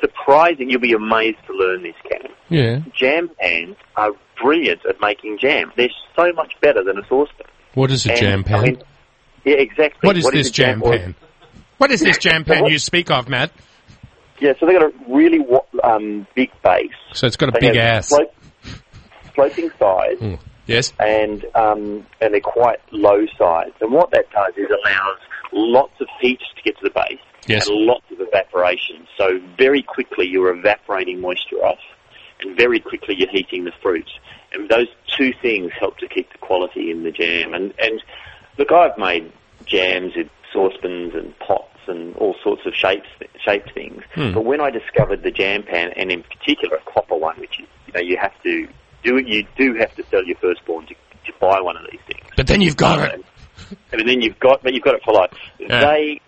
[0.00, 0.70] surprising.
[0.70, 2.30] You'll be amazed to learn this, Cam.
[2.48, 2.80] Yeah.
[2.94, 5.72] Jam pans are brilliant at making jam.
[5.76, 7.46] They're so much better than a saucepan.
[7.74, 8.58] What is a And, jam pan?
[8.58, 8.82] I mean,
[9.44, 10.06] yeah, exactly.
[10.06, 11.14] what is this a jam or- pan?
[11.78, 13.50] What is this jam pan you speak of, Matt?
[14.40, 15.38] Yeah, so they've got a really
[15.84, 16.90] um, big base.
[17.12, 18.08] So it's got a They big ass.
[18.08, 18.34] slope-
[19.34, 20.20] sloping sides.
[20.20, 20.38] Mm.
[20.66, 20.92] Yes.
[21.00, 23.72] and um, and they're quite low sides.
[23.80, 25.18] And what that does is allows
[25.52, 27.68] lots of heat to get to the base Yes.
[27.68, 29.06] and lots of evaporation.
[29.16, 31.80] So very quickly you're evaporating moisture off,
[32.40, 34.08] and very quickly you're heating the fruit.
[34.52, 37.54] And those two things help to keep the quality in the jam.
[37.54, 38.02] And and
[38.58, 39.32] look, I've made
[39.66, 43.08] jams in saucepans and pots and all sorts of shapes
[43.44, 44.02] shaped things.
[44.14, 44.32] Hmm.
[44.32, 47.66] But when I discovered the jam pan, and in particular a copper one, which is
[47.86, 48.68] you know you have to
[49.02, 52.24] do you do have to sell your firstborn to, to buy one of these things.
[52.36, 53.24] But then you've got it.
[53.92, 55.30] And, then you've got, but you've got it for life.
[55.58, 55.80] Yeah.
[55.80, 56.20] They,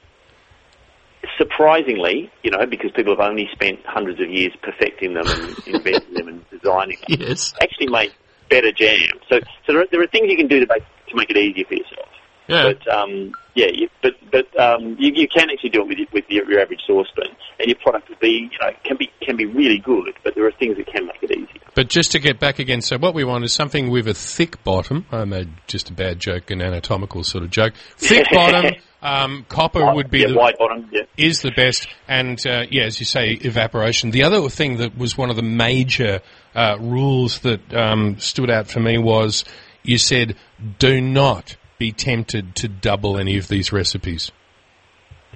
[1.39, 6.15] surprisingly, you know, because people have only spent hundreds of years perfecting them and inventing
[6.15, 7.55] them and designing them, Yes.
[7.63, 8.13] actually make
[8.51, 9.01] better jam.
[9.31, 11.37] So, so there are, there are things you can do to make to make it
[11.37, 12.09] easier for yourself.
[12.47, 12.73] Yeah.
[12.73, 16.07] But um, yeah, you, but but um, you, you can actually do it with your,
[16.13, 19.37] with your, your average saucepan, and your product will be you know can be can
[19.37, 20.15] be really good.
[20.23, 21.63] But there are things that can make it easier.
[21.75, 24.63] But just to get back again, so what we want is something with a thick
[24.63, 25.07] bottom.
[25.11, 27.75] I made just a bad joke, an anatomical sort of joke.
[27.97, 30.89] Thick bottom, um, copper would be yeah, the, bottom.
[30.93, 31.03] Yeah.
[31.17, 31.89] is the best.
[32.07, 34.11] And uh, yeah, as you say, evaporation.
[34.11, 36.21] The other thing that was one of the major
[36.55, 39.45] uh, rules that um, stood out for me was
[39.83, 40.37] you said,
[40.79, 44.33] do not be tempted to double any of these recipes.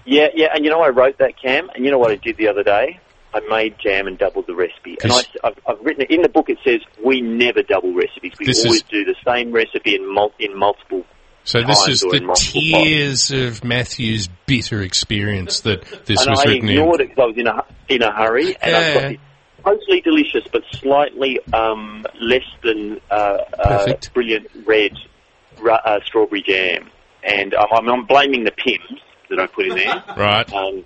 [0.06, 2.38] Yeah, yeah, and you know I wrote that, Cam, and you know what I did
[2.38, 2.98] the other day?
[3.34, 4.96] I made jam and doubled the recipe.
[5.02, 6.48] And I, This- have I've written it in the book.
[6.48, 8.32] It says we never double recipes.
[8.40, 11.04] We always is- do the same recipe in, mul- in multiple.
[11.44, 16.68] So this is the tears of Matthew's bitter experience that this and was I written
[16.70, 17.06] ignored in.
[17.06, 19.16] it because I was in a in a hurry, and I've got Yeah.
[19.64, 24.92] totally delicious, but slightly um, less than uh, uh, brilliant red
[25.66, 26.90] uh, strawberry jam.
[27.22, 30.02] And um, I'm, I'm blaming the Pimm's that I put in there.
[30.16, 30.50] Right.
[30.52, 30.84] Um,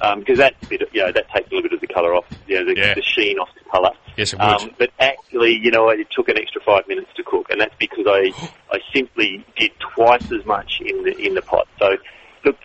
[0.00, 2.14] um, because that bit, of- you know, that takes a little bit of the colour
[2.14, 2.94] off, you know, the, Yeah.
[2.94, 3.90] the sheen off the colour.
[4.16, 4.44] Yes, it would.
[4.48, 7.74] Um, but actually, you know, it took an extra five minutes to cook, and that's
[7.78, 8.32] because I
[8.72, 11.68] I simply did twice as much in the in the pot.
[11.78, 11.96] So,
[12.44, 12.56] look,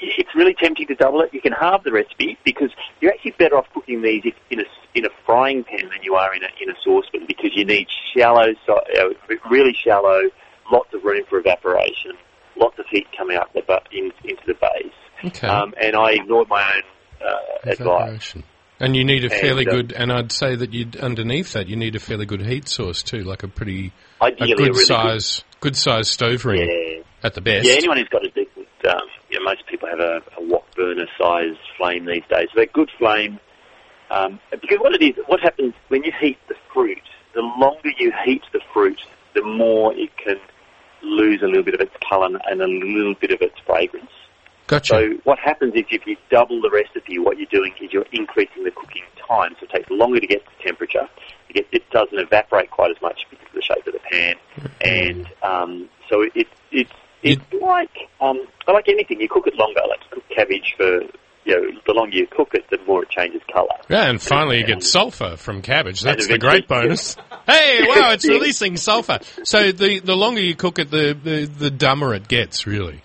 [0.00, 1.32] it's really tempting to double it.
[1.34, 2.70] You can halve the recipe because
[3.00, 6.34] you're actually better off cooking these in a in a frying pan than you are
[6.34, 9.08] in a in a saucepan because you need shallow, so, uh,
[9.50, 10.22] really shallow,
[10.70, 12.12] lots of room for evaporation,
[12.56, 14.92] lots of heat coming up the bu- in, into the base.
[15.24, 15.46] Okay.
[15.48, 16.82] Um, and I ignored my own
[17.26, 17.80] uh, advice.
[17.80, 18.44] Evaporation.
[18.80, 21.68] And you need a And, fairly uh, good, and I'd say that you underneath that
[21.68, 25.44] you need a fairly good heat source too, like a pretty a good really size,
[25.60, 27.02] good size stove ring Yeah.
[27.22, 27.66] at the best.
[27.66, 29.00] Yeah, anyone who's got a decent, um,
[29.30, 32.48] you know, most people have a, a wok burner size flame these days.
[32.50, 33.38] So they're good flame.
[34.10, 37.00] Um, because what it is, what happens when you heat the fruit,
[37.34, 39.00] the longer you heat the fruit,
[39.34, 40.36] the more it can
[41.04, 44.10] lose a little bit of its colour and a little bit of its fragrance.
[44.66, 44.94] Gotcha.
[44.94, 48.64] So what happens is if you double the recipe, what you're doing is you're increasing
[48.64, 49.54] the cooking time.
[49.60, 51.08] So it takes longer to get to temperature.
[51.52, 54.36] Get, it doesn't evaporate quite as much because of the shape of the pan.
[54.80, 56.88] And um, so it, it,
[57.22, 59.80] it's like, um, like anything, you cook it longer.
[59.88, 61.02] Like you cook cabbage for,
[61.44, 63.68] you know, the longer you cook it, the more it changes colour.
[63.88, 66.00] yeah, and finally you get sulfur from cabbage.
[66.00, 67.16] That's the great bonus.
[67.46, 69.20] Hey, wow, it's releasing sulfur.
[69.44, 73.02] So the the longer you cook it, the the, the dumber it gets, really.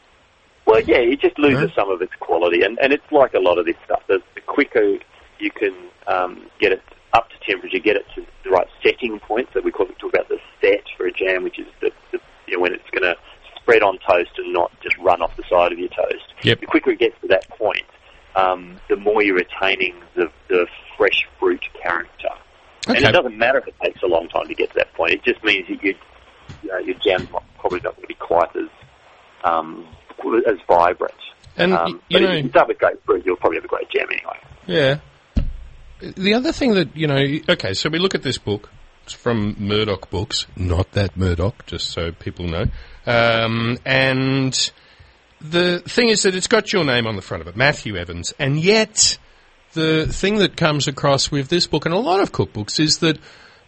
[0.65, 1.81] Well, yeah, it just loses Huh?
[1.81, 4.03] some of its quality, and, and it's like a lot of this stuff.
[4.07, 4.99] The, the quicker
[5.39, 5.73] you can
[6.07, 6.81] um, get it
[7.13, 9.49] up to temperature, get it to the right setting point.
[9.53, 12.55] So we call, talk about the set for a jam, which is the, the you
[12.55, 13.15] know when it's going to
[13.59, 16.33] spread on toast and not just run off the side of your toast.
[16.43, 16.59] Yep.
[16.61, 17.85] The quicker it gets to that point,
[18.35, 22.29] um, the more you're retaining the, the fresh fruit character.
[22.95, 25.13] And it doesn't matter if it takes a long time to get to that point.
[25.13, 25.95] It just means that you,
[26.63, 27.27] you know, your jam's
[27.59, 28.69] probably not going to be quite as
[29.43, 29.87] um,
[30.47, 31.13] as vibrant.
[31.55, 33.89] And, um, you but know- if you start with grapefruit, you'll probably have a great
[33.89, 34.39] jam anyway.
[34.67, 34.99] Yeah.
[36.01, 37.17] The other thing that, you know,
[37.49, 38.69] okay, so we look at this book.
[39.03, 42.65] It's from Murdoch Books, not that Murdoch, just so people know.
[43.07, 44.71] Um, and
[45.41, 48.33] the thing is that it's got your name on the front of it, Matthew Evans,
[48.39, 49.17] and yet
[49.73, 53.19] the thing that comes across with this book and a lot of cookbooks is that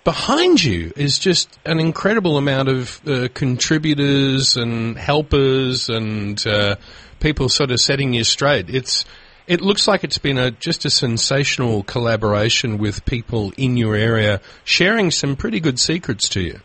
[0.04, 6.76] behind you is just an incredible amount of uh, contributors and helpers and uh,
[7.20, 8.70] people sort of setting you straight.
[8.70, 9.06] It's
[9.48, 14.42] it looks like it's been a just a sensational collaboration with people in your area
[14.64, 16.60] sharing some pretty good secrets to you.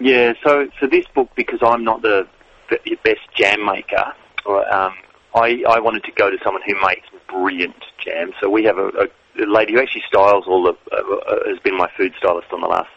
[0.00, 2.26] Yeah, so so this book, because I'm not the,
[2.68, 4.12] the best jam maker,
[4.44, 4.92] or, um,
[5.34, 8.32] I I wanted to go to someone who makes brilliant jam.
[8.40, 9.08] So we have a, a,
[9.46, 12.68] lady who actually styles all the uh, uh, has been my food stylist on the
[12.68, 12.90] last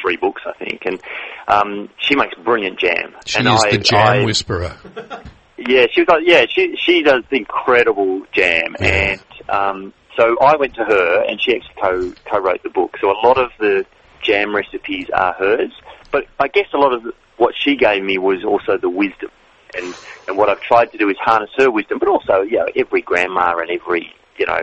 [0.00, 1.00] three books, I think, and
[1.48, 3.14] um, she makes brilliant jam.
[3.26, 4.76] She and is I, the jam I, whisperer.
[5.56, 6.22] Yeah, she does.
[6.24, 11.54] Yeah, she she does incredible jam, and um, so I went to her, and she
[11.54, 12.96] actually co co wrote the book.
[13.00, 13.86] So a lot of the
[14.22, 15.70] jam recipes are hers,
[16.10, 19.30] but I guess a lot of the, what she gave me was also the wisdom,
[19.76, 19.94] and
[20.26, 23.02] and what I've tried to do is harness her wisdom, but also you know every
[23.02, 24.60] grandma and every you know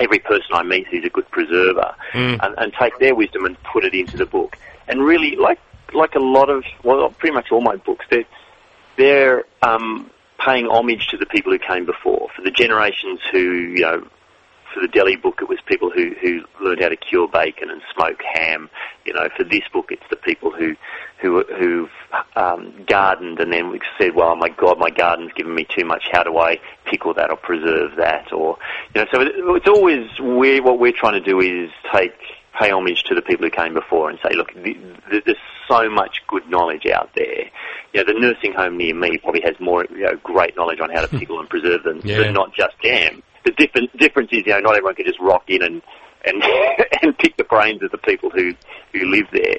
[0.00, 1.94] every person I meet who's a good preserver,
[2.40, 4.56] and, and take their wisdom and put it into the book.
[4.86, 5.58] And really, like
[5.92, 8.24] like a lot of well, pretty much all my books, they're
[8.96, 10.10] they're um,
[10.44, 12.28] paying homage to the people who came before.
[12.34, 14.08] For the generations who, you know,
[14.74, 17.80] for the Deli book, it was people who, who learned how to cure bacon and
[17.94, 18.68] smoke ham.
[19.04, 20.74] You know, for this book, it's the people who,
[21.20, 21.90] who, who've
[22.36, 26.04] um, gardened and then said, well, my God, my garden's given me too much.
[26.12, 28.32] How do I pickle that or preserve that?
[28.32, 28.58] Or,
[28.94, 32.12] you know, so it, it's always, we what we're trying to do is take,
[32.58, 34.76] pay homage to the people who came before and say, look, th-
[35.10, 35.36] th- there's
[35.68, 37.44] so much good knowledge out there.
[37.92, 40.90] You know, the nursing home near me probably has more, you know, great knowledge on
[40.90, 42.18] how to pickle and preserve than, Yeah.
[42.18, 43.22] than not just jam.
[43.44, 45.82] The different difference is, you know, not everyone can just rock in and
[46.24, 46.42] and
[47.02, 48.54] and pick the brains of the people who
[48.92, 49.58] who live there.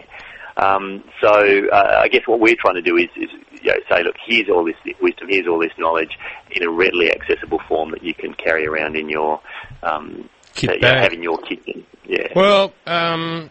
[0.58, 1.30] Um, so
[1.72, 3.30] uh, I guess what we're trying to do is, is
[3.62, 6.18] you know, say, look, here's all this wisdom, here's all this knowledge
[6.52, 9.40] in a readily accessible form that you can carry around in your
[9.84, 11.86] um, Kit uh, you know, in your kitchen.
[12.06, 12.28] Yeah.
[12.36, 13.50] Well, um,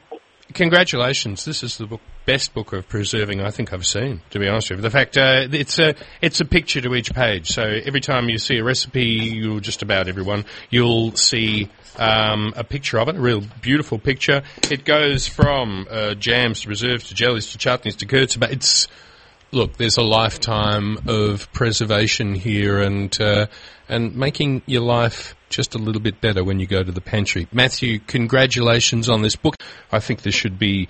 [0.53, 1.45] congratulations.
[1.45, 4.21] This is the book best book of preserving I think I've seen.
[4.31, 7.15] To be honest with you, the fact uh, it's a it's a picture to each
[7.15, 7.49] page.
[7.49, 12.65] So every time you see a recipe, you'll just about everyone you'll see um, a
[12.65, 14.43] picture of it, a real beautiful picture.
[14.71, 18.37] It goes from uh, jams to preserves to jellies to chutneys to curds.
[18.37, 18.89] But it's
[19.51, 23.47] look, there's a lifetime of preservation here and uh,
[23.89, 27.49] and making your life just a little bit better when you go to the pantry.
[27.53, 29.55] Matthew, congratulations on this book.
[29.91, 30.89] I think this should be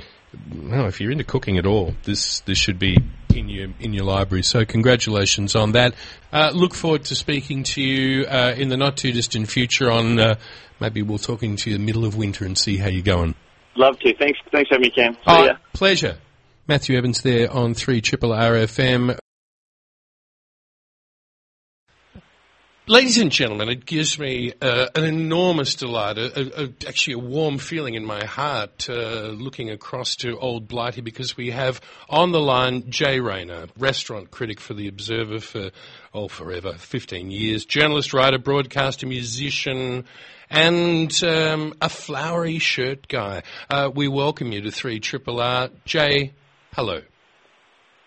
[0.62, 2.98] well, if you're into cooking at all, this this should be
[3.34, 4.42] in your in your library.
[4.42, 5.94] So congratulations on that.
[6.32, 9.90] Uh, look forward to speaking to you uh, in the not too distant future.
[9.90, 10.34] On uh,
[10.80, 13.34] maybe we'll talking to you in the middle of winter and see how you're going.
[13.76, 14.14] Love to.
[14.16, 14.38] Thanks.
[14.52, 15.14] Thanks for having me, Cam.
[15.14, 15.52] See Oh, ya.
[15.72, 16.18] pleasure.
[16.66, 19.16] Matthew Evans there on three Triple RFM.
[22.89, 27.59] Ladies and gentlemen, it gives me uh, an enormous delight, a, a, actually a warm
[27.59, 32.41] feeling in my heart uh, looking across to Old Blighty because we have on the
[32.41, 35.70] line Jay Rayner, restaurant critic for The Observer for,
[36.14, 40.07] oh, forever, 15 years, journalist, writer, broadcaster, musician,
[40.49, 43.43] and um, a flowery shirt guy.
[43.68, 45.68] Uh, we welcome you to 3 Triple R.
[45.84, 46.32] Jay,
[46.72, 47.03] hello.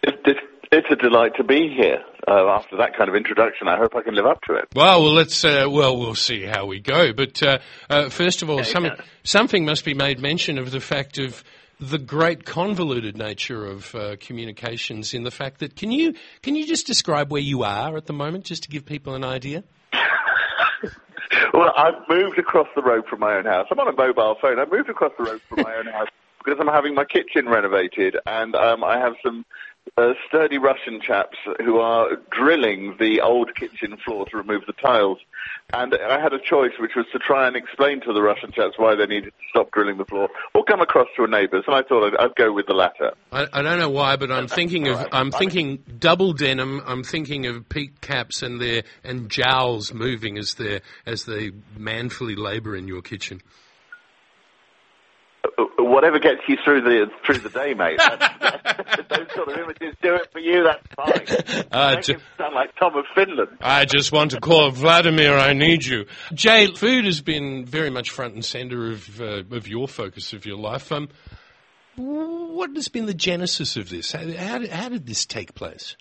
[0.01, 0.37] It,
[0.71, 2.03] it's a delight to be here.
[2.27, 4.69] Uh, after that kind of introduction, I hope I can live up to it.
[4.75, 5.43] Well, well, let's.
[5.43, 7.13] Uh, well, we'll see how we go.
[7.13, 7.59] But uh,
[7.89, 8.89] uh, first of all, some,
[9.23, 11.43] something must be made mention of the fact of
[11.79, 15.13] the great convoluted nature of uh, communications.
[15.13, 18.13] In the fact that can you can you just describe where you are at the
[18.13, 19.63] moment, just to give people an idea?
[21.53, 23.67] Well, I've moved across the road from my own house.
[23.71, 24.59] I'm on a mobile phone.
[24.59, 26.07] I've moved across the road from my own house
[26.43, 29.45] because I'm having my kitchen renovated, and um, I have some
[29.97, 35.19] uh, sturdy Russian chaps who are drilling the old kitchen floor to remove the tiles.
[35.73, 38.73] And I had a choice, which was to try and explain to the Russian chaps
[38.77, 41.63] why they needed to stop drilling the floor, or come across to a neighbour's.
[41.65, 43.11] And I thought I'd, I'd go with the latter.
[43.31, 46.81] I, I don't know why, but I'm thinking of I'm thinking double denim.
[46.85, 52.35] I'm thinking of peaked caps and their and jowls moving as they as they manfully
[52.35, 53.41] labour in your kitchen.
[55.43, 57.97] Uh, Whatever gets you through the through the day, mate.
[57.97, 60.63] That's, those sort of images do it for you.
[60.63, 61.65] That's fine.
[61.71, 63.57] Uh, Make ju- sound like Tom of Finland.
[63.61, 65.33] I just want to call Vladimir.
[65.37, 66.67] I need you, Jay.
[66.67, 70.57] Food has been very much front and centre of uh, of your focus of your
[70.57, 70.91] life.
[70.91, 71.09] Um,
[71.95, 74.11] what has been the genesis of this?
[74.11, 75.95] How, how, did, how did this take place?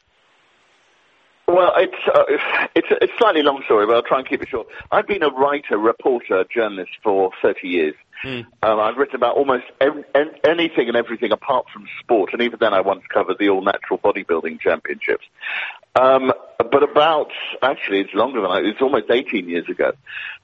[1.47, 2.23] Well, it's uh,
[2.77, 4.69] it's it's a slightly long story, but I'll try and keep it short.
[4.93, 7.95] I've been a writer, reporter, journalist for 30 years.
[8.63, 12.59] Um, I've written about almost ev- an- anything and everything apart from sport, and even
[12.61, 15.25] then, I once covered the All Natural Bodybuilding Championships.
[15.97, 17.31] Um, but about
[17.63, 18.59] actually, it's longer than I.
[18.61, 19.93] It's almost 18 years ago.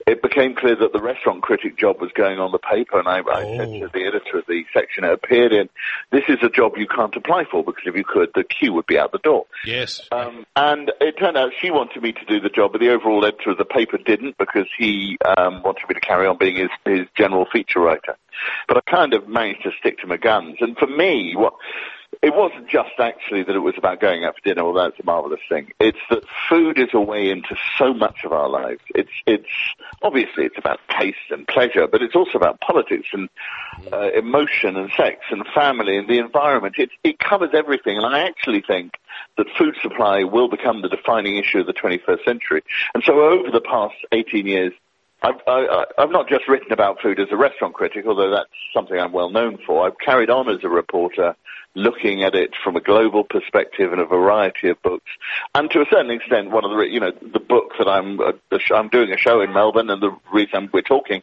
[0.07, 3.23] It became clear that the restaurant critic job was going on the paper, and I,
[3.29, 5.69] I said to the editor of the section it appeared in,
[6.13, 8.87] "This is a job you can't apply for because if you could, the queue would
[8.87, 10.03] be out the door." Yes.
[10.13, 13.25] Um, and it turned out she wanted me to do the job, but the overall
[13.25, 16.71] editor of the paper didn't because he um, wanted me to carry on being his,
[16.85, 18.17] his general feature writer.
[18.69, 20.59] But I kind of managed to stick to my guns.
[20.61, 21.55] And for me, what
[22.27, 25.05] it wasn't just actually that it was about going out for dinner, although that's a
[25.05, 25.71] marvelous thing.
[25.79, 28.81] It's that food is a way into so much of our lives.
[28.97, 29.47] It's it's
[30.03, 33.29] obviously it's about taste and pleasure, but it's also about politics and
[33.93, 36.75] uh, emotion and sex and family and the environment.
[36.79, 38.95] It it covers everything, and I actually think
[39.37, 42.63] that food supply will become the defining issue of the 21st century.
[42.93, 44.73] And so over the past 18 years,
[45.27, 48.99] I've, I, I've not just written about food as a restaurant critic, although that's something
[48.99, 49.85] I'm well known for.
[49.85, 51.35] I've carried on as a reporter,
[51.75, 55.11] looking at it from a global perspective in a variety of books,
[55.55, 58.33] and to a certain extent, one of the you know the book that I'm uh,
[58.73, 61.23] I'm doing a show in Melbourne, and the reason we're talking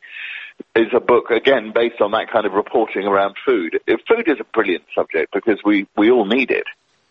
[0.75, 3.79] is a book again based on that kind of reporting around food.
[3.87, 6.65] Food is a brilliant subject because we we all need it.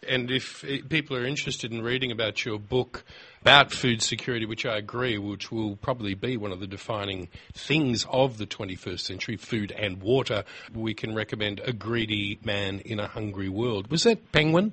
[0.08, 3.04] And if uh, people are interested in reading about your book
[3.40, 8.06] about food security, which I agree, which will probably be one of the defining things
[8.10, 10.44] of the 21st century, food and water,
[10.74, 13.90] we can recommend A Greedy Man in a Hungry World.
[13.90, 14.72] Was that Penguin?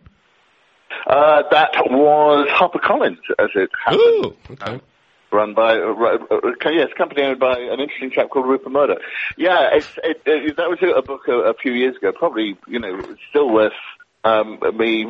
[1.08, 4.02] Uh, that was HarperCollins, as it happened.
[4.02, 4.82] Ooh, okay.
[5.32, 9.00] run by uh, uh, yes, company owned by an interesting chap called Rupert Murdoch.
[9.38, 12.12] Yeah, it's, it, it, that was a, a book a, a few years ago.
[12.12, 13.00] Probably, you know,
[13.30, 13.74] still worth
[14.24, 15.06] um, me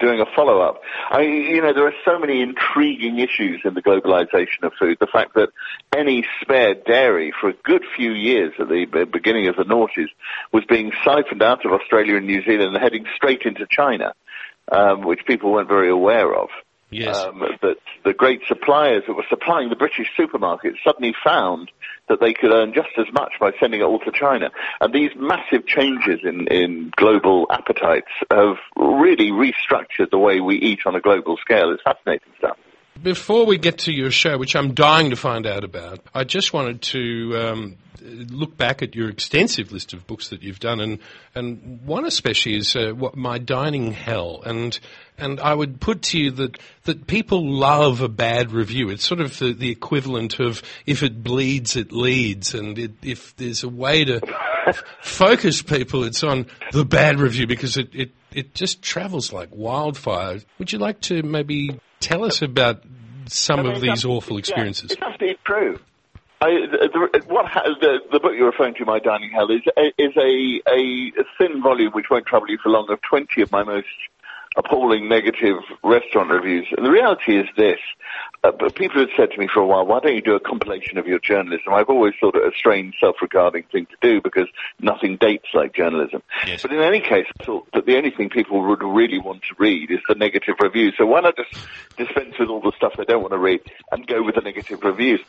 [0.00, 0.80] doing a follow up.
[1.10, 4.96] I mean, you know, there are so many intriguing issues in the globalization of food.
[5.00, 5.50] The fact that
[5.94, 10.08] any spare dairy for a good few years at the beginning of the noughties
[10.52, 14.14] was being siphoned out of Australia and New Zealand and heading straight into China,
[14.72, 16.48] um, which people weren't very aware of.
[16.90, 17.16] Yes.
[17.16, 21.70] Um, that the great suppliers that were supplying the British supermarkets suddenly found
[22.08, 24.50] that they could earn just as much by sending it all to China.
[24.80, 30.80] And these massive changes in, in global appetites have really restructured the way we eat
[30.86, 31.72] on a global scale.
[31.72, 32.58] It's fascinating stuff.
[33.02, 36.52] Before we get to your show, which I'm dying to find out about, I just
[36.52, 40.98] wanted to um, look back at your extensive list of books that you've done, and
[41.34, 44.78] and one especially is uh, what my dining hell, and
[45.18, 48.90] and I would put to you that that people love a bad review.
[48.90, 53.34] It's sort of the, the equivalent of if it bleeds, it leads, and it, if
[53.36, 54.20] there's a way to
[55.02, 60.40] focus people, it's on the bad review because it, it it just travels like wildfire.
[60.58, 62.82] Would you like to maybe tell us about
[63.26, 64.90] some I mean, of these awful experiences?
[64.90, 65.78] Yeah, it's absolutely true.
[66.40, 69.62] I, the, the, what ha- the, the book you're referring to, My Dining Hell, is
[69.78, 73.50] a, is a, a thin volume which won't trouble you for long of 20 of
[73.50, 73.86] my most
[74.56, 76.66] appalling negative restaurant reviews.
[76.76, 77.78] And the reality is this.
[78.44, 80.40] Uh, but people have said to me for a while, why don't you do a
[80.40, 81.72] compilation of your journalism?
[81.72, 84.48] I've always thought it a strange, self-regarding thing to do because
[84.78, 86.22] nothing dates like journalism.
[86.46, 86.62] Yes.
[86.62, 89.54] But in any case, I thought that the only thing people would really want to
[89.58, 90.94] read is the negative reviews.
[90.98, 94.06] So why not just dispense with all the stuff they don't want to read and
[94.06, 95.20] go with the negative reviews?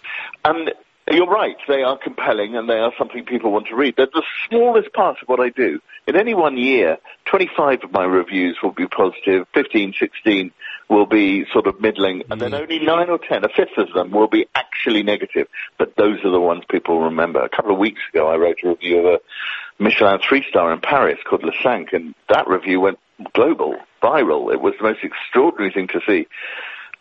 [0.43, 0.71] And
[1.11, 3.95] you're right, they are compelling and they are something people want to read.
[3.95, 5.79] They're the smallest part of what I do.
[6.07, 10.51] In any one year, 25 of my reviews will be positive, 15, 16
[10.89, 12.61] will be sort of middling, and then mm.
[12.61, 15.47] only 9 or 10, a fifth of them will be actually negative.
[15.77, 17.41] But those are the ones people remember.
[17.41, 21.19] A couple of weeks ago, I wrote a review of a Michelin three-star in Paris
[21.27, 22.99] called Le Cinq, and that review went
[23.33, 24.53] global, viral.
[24.53, 26.27] It was the most extraordinary thing to see.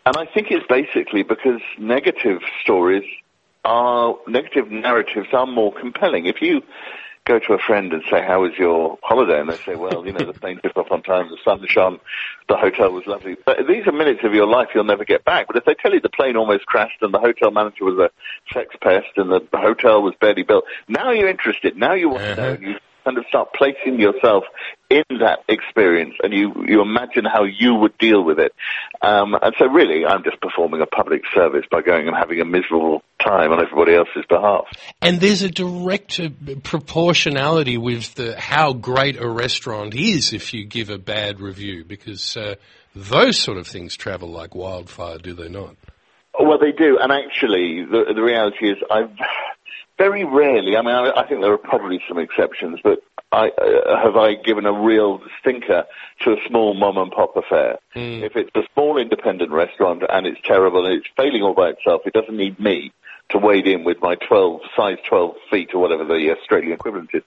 [0.05, 3.03] And I think it's basically because negative stories
[3.65, 6.27] are, negative narratives are more compelling.
[6.27, 6.61] If you
[7.25, 9.39] go to a friend and say, how was your holiday?
[9.39, 11.99] And they say, well, you know, the plane took off on time, the sun shone,
[12.47, 13.35] the hotel was lovely.
[13.43, 15.47] But these are minutes of your life you'll never get back.
[15.47, 18.11] But if they tell you the plane almost crashed and the hotel manager was a
[18.53, 21.75] sex pest and the hotel was barely built, now you're interested.
[21.75, 22.51] Now you want to know.
[22.53, 22.61] Uh-huh.
[22.61, 22.75] You
[23.05, 24.43] kind of start placing yourself
[24.89, 28.53] in that experience and you, you imagine how you would deal with it.
[29.01, 32.45] Um, and so really, I'm just performing a public service by going and having a
[32.45, 34.65] miserable time on everybody else's behalf.
[35.01, 36.19] And there's a direct
[36.63, 42.35] proportionality with the, how great a restaurant is if you give a bad review, because
[42.35, 42.55] uh,
[42.95, 45.75] those sort of things travel like wildfire, do they not?
[46.37, 49.09] Well, they do, and actually, the the reality is, I've
[49.97, 50.75] very rarely.
[50.77, 52.99] I mean, I, I think there are probably some exceptions, but
[53.31, 55.85] I uh, have I given a real stinker
[56.21, 57.79] to a small mom and pop affair.
[58.23, 62.01] If it's a small independent restaurant and it's terrible and it's failing all by itself,
[62.05, 62.91] it doesn't need me
[63.29, 67.23] to wade in with my 12 size 12 feet or whatever the Australian equivalent is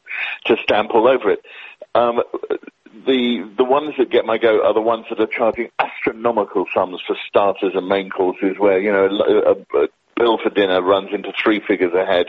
[0.47, 1.43] to stamp all over it.
[1.95, 2.23] Um,
[3.07, 7.01] the the ones that get my goat are the ones that are charging astronomical sums
[7.07, 9.89] for starters and main courses, where you know a, a, a
[10.19, 12.27] bill for dinner runs into three figures ahead,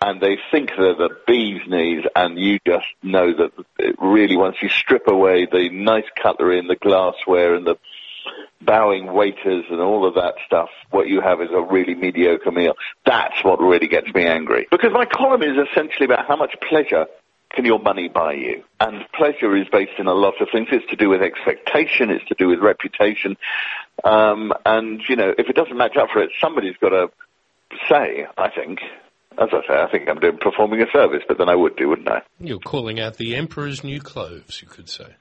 [0.00, 4.56] and they think they're the bee's knees, and you just know that it really once
[4.60, 7.76] you strip away the nice cutlery and the glassware and the
[8.60, 12.74] bowing waiters and all of that stuff, what you have is a really mediocre meal.
[13.04, 14.66] That's what really gets me angry.
[14.70, 17.06] Because my column is essentially about how much pleasure
[17.50, 18.62] can your money buy you?
[18.80, 20.68] And pleasure is based in a lot of things.
[20.70, 22.10] It's to do with expectation.
[22.10, 23.36] It's to do with reputation.
[24.04, 27.10] Um, and, you know, if it doesn't match up for it, somebody's got to
[27.88, 28.80] say, I think.
[29.38, 31.90] As I say, I think I'm doing performing a service, but then I would do,
[31.90, 32.22] wouldn't I?
[32.40, 35.14] You're calling out the emperor's new clothes, you could say.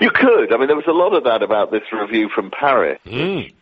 [0.00, 0.52] You could.
[0.52, 3.00] I mean, there was a lot of that about this review from Paris.
[3.04, 3.52] Mm.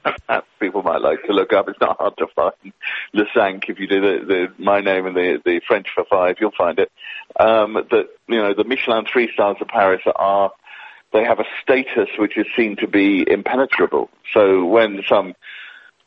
[0.61, 1.69] People might like to look up.
[1.69, 2.73] It's not hard to find.
[3.13, 6.37] Le Cinq, if you do the, the my name and the the French for five,
[6.41, 6.91] you'll find it.
[7.39, 10.53] Um, that you know the Michelin three stars of Paris are
[11.13, 14.11] they have a status which is seen to be impenetrable.
[14.35, 15.35] So when some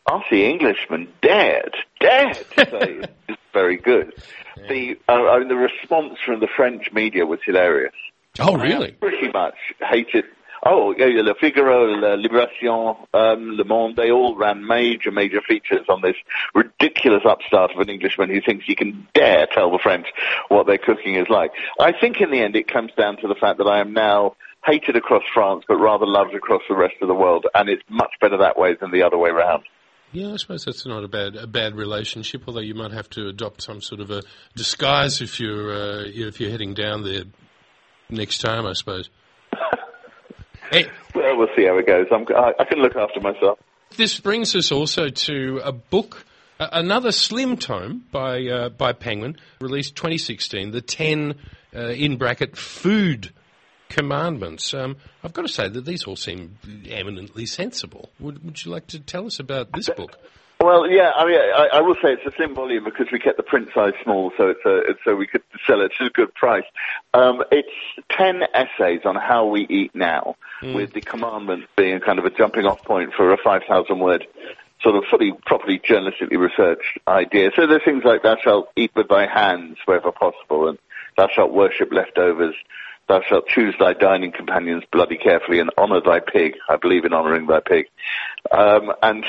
[0.07, 4.13] Aussie Englishman dared dared to say it's very good,
[4.67, 7.93] the uh, I mean the response from the French media was hilarious
[8.39, 8.91] Oh, really?
[8.91, 10.25] pretty much hated.
[10.65, 15.85] Oh, yeah, Le Figaro, Le Libération, um, Le Monde, they all ran major, major features
[15.87, 16.15] on this
[16.53, 20.07] ridiculous upstart of an Englishman who thinks he can dare tell the French
[20.49, 21.51] what their cooking is like.
[21.79, 24.35] I think in the end it comes down to the fact that I am now
[24.65, 28.11] hated across France, but rather loved across the rest of the world, and it's much
[28.19, 29.63] better that way than the other way round.
[30.11, 32.43] Yeah, I suppose that's not a bad a bad relationship.
[32.47, 34.23] Although you might have to adopt some sort of a
[34.55, 37.25] disguise if you're uh, if you're heading down there
[38.09, 39.09] next time, I suppose.
[40.71, 40.85] hey,
[41.15, 42.07] Well, we'll see how it goes.
[42.11, 43.59] I'm, I, I can look after myself.
[43.97, 46.25] this brings us also to a book,
[46.59, 50.71] another slim tome by uh, by Penguin, released 2016.
[50.71, 51.35] The ten
[51.75, 53.31] uh, in bracket food
[53.89, 54.73] commandments.
[54.73, 56.57] Um, I've got to say that these all seem
[56.87, 58.11] eminently sensible.
[58.19, 60.17] Would, would you like to tell us about this book?
[60.61, 63.37] Well, yeah, I mean, I, I will say it's a slim volume because we kept
[63.37, 66.09] the print size small, so it's a, it's, so we could sell it at a
[66.09, 66.65] good price.
[67.13, 67.69] Um, it's
[68.11, 72.65] ten essays on how we eat now, with the commandment being kind of a jumping
[72.65, 74.27] off point for a five thousand word
[74.81, 77.51] sort of fully, properly journalistically researched idea.
[77.55, 80.77] So there's things like thou shalt eat with thy hands wherever possible, and
[81.17, 82.55] thou shalt worship leftovers.
[83.09, 86.53] Thou shalt choose thy dining companions bloody carefully and honour thy pig.
[86.69, 87.87] I believe in honouring thy pig.
[88.51, 89.25] Um, and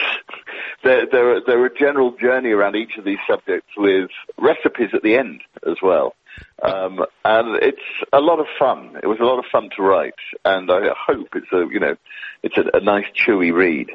[0.85, 4.91] there, there, are, there are a general journey around each of these subjects with recipes
[4.93, 6.15] at the end as well.
[6.63, 7.79] Um, and it's
[8.13, 8.99] a lot of fun.
[9.03, 10.15] It was a lot of fun to write,
[10.45, 11.97] and I hope it's a you know
[12.43, 13.91] it's a, a nice chewy read.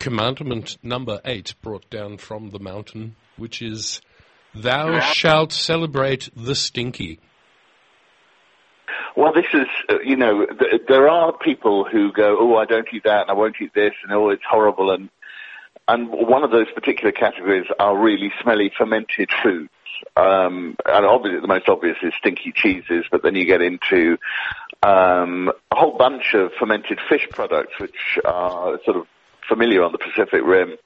[0.00, 4.00] Commandment number eight, brought down from the mountain, which is,
[4.54, 7.20] "Thou shalt celebrate the stinky."
[9.16, 12.86] Well, this is, uh, you know, th- there are people who go, oh, I don't
[12.92, 14.90] eat that and I won't eat this and oh, it's horrible.
[14.90, 15.08] And,
[15.88, 19.70] and one of those particular categories are really smelly fermented foods.
[20.16, 24.18] Um, and obviously the most obvious is stinky cheeses, but then you get into,
[24.82, 29.06] um, a whole bunch of fermented fish products, which are sort of
[29.48, 30.76] familiar on the Pacific Rim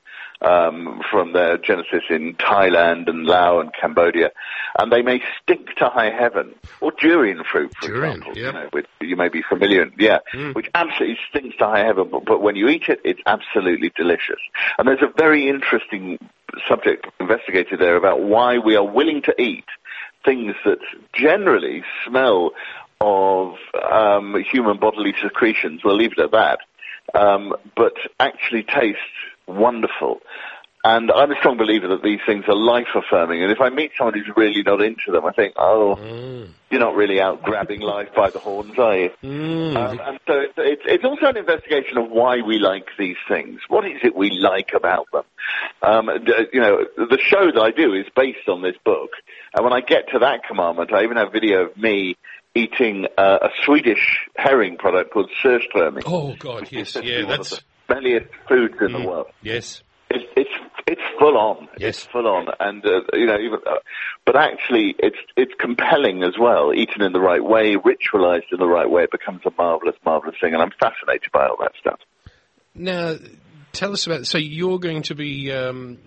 [0.42, 4.30] um, from their genesis in Thailand and Laos and Cambodia,
[4.78, 6.54] and they may stink to high heaven.
[6.80, 8.46] Or durian fruit, for Durian, example, yeah.
[8.46, 10.18] you know, which you may be familiar, yeah,
[10.52, 12.08] which absolutely stinks to high heaven.
[12.10, 14.40] But, but when you eat it, it's absolutely delicious.
[14.78, 16.18] And there's a very interesting
[16.68, 19.66] subject investigated there about why we are willing to eat
[20.24, 20.78] things that
[21.12, 22.52] generally smell
[23.00, 23.54] of
[23.90, 25.82] um, human bodily secretions.
[25.82, 26.60] We'll leave it at that
[27.14, 28.98] um, but actually taste
[29.46, 30.20] wonderful.
[30.82, 33.42] And I'm a strong believer that these things are life affirming.
[33.42, 35.96] And if I meet someone who's really not into them, I think, oh,
[36.70, 39.10] you're not really out grabbing life by the horns, are you?
[39.76, 43.60] Um, and so it's, it's, it's also an investigation of why we like these things.
[43.68, 45.24] What is it we like about them?
[45.82, 46.08] Um,
[46.50, 49.10] you know, the show that I do is based on this book.
[49.54, 52.16] And when I get to that commandment, I even have video of me
[52.54, 56.02] eating uh, a Swedish herring product called surströmming.
[56.06, 57.60] Oh God, yes, yeah, that's
[57.90, 59.26] smelliest foods in the world.
[59.42, 59.82] yes.
[60.12, 60.50] It's it's
[60.86, 61.68] it's full on.
[61.78, 61.98] Yes.
[61.98, 63.76] It's full on, and uh, you know, even, uh,
[64.26, 66.74] but actually, it's it's compelling as well.
[66.74, 70.34] Eaten in the right way, ritualized in the right way, it becomes a marvelous, marvelous
[70.40, 72.00] thing, and I'm fascinated by all that stuff.
[72.74, 73.16] Now,
[73.72, 74.26] tell us about.
[74.26, 75.98] So you're going to be um,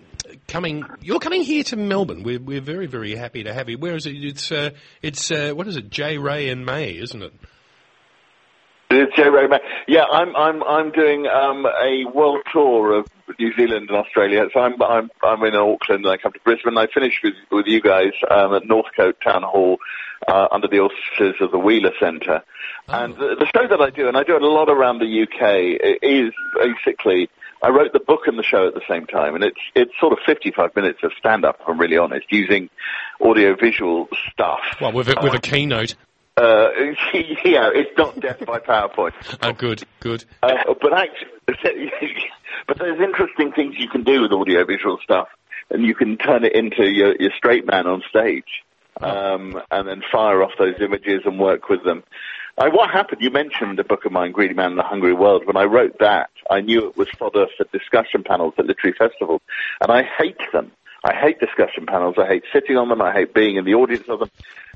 [0.48, 0.84] coming.
[1.00, 2.24] You're coming here to Melbourne.
[2.24, 3.78] We're we're very very happy to have you.
[3.78, 4.22] Where is it?
[4.22, 4.70] It's uh,
[5.00, 5.88] it's uh, what is it?
[5.88, 7.32] J Ray and May, isn't it?
[8.94, 9.58] It's Joe Rogan.
[9.88, 13.06] Yeah, I'm I'm I'm doing um, a world tour of
[13.38, 14.46] New Zealand and Australia.
[14.52, 16.78] So I'm I'm I'm in Auckland and I come to Brisbane.
[16.78, 19.78] I finish with with you guys um, at Northcote Town Hall
[20.28, 22.42] uh, under the auspices of the Wheeler Centre.
[22.88, 25.22] And the, the show that I do, and I do it a lot around the
[25.22, 27.30] UK, is basically
[27.62, 30.12] I wrote the book and the show at the same time, and it's it's sort
[30.12, 31.58] of 55 minutes of stand up.
[31.60, 32.68] If I'm really honest, using
[33.20, 34.60] audio visual stuff.
[34.80, 35.94] Well, with a, with a keynote.
[36.36, 36.70] Uh,
[37.44, 39.12] yeah, it's not death by PowerPoint.
[39.42, 40.24] Oh, good, good.
[40.42, 41.28] Uh, but actually,
[42.66, 45.28] but there's interesting things you can do with audiovisual stuff,
[45.70, 48.64] and you can turn it into your, your straight man on stage,
[49.00, 52.02] um, and then fire off those images and work with them.
[52.56, 53.20] Uh, what happened?
[53.20, 55.44] You mentioned a book of mine, Greedy Man and the Hungry World.
[55.44, 59.40] When I wrote that, I knew it was fodder for discussion panels at literary festivals,
[59.80, 60.72] and I hate them.
[61.04, 62.14] I hate discussion panels.
[62.18, 63.02] I hate sitting on them.
[63.02, 64.30] I hate being in the audience of them.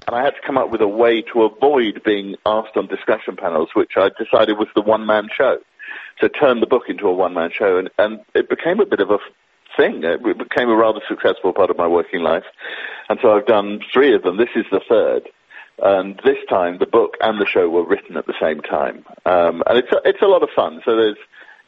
[0.07, 3.37] And I had to come up with a way to avoid being asked on discussion
[3.37, 5.59] panels, which I decided was the one-man show.
[6.21, 9.11] So turn the book into a one-man show, and, and it became a bit of
[9.11, 9.19] a
[9.77, 10.05] thing.
[10.05, 12.45] It became a rather successful part of my working life.
[13.09, 14.37] And so I've done three of them.
[14.37, 15.29] This is the third.
[15.81, 19.05] And this time, the book and the show were written at the same time.
[19.25, 20.83] Um, and it's a, it's a lot of fun.
[20.85, 21.17] So there's,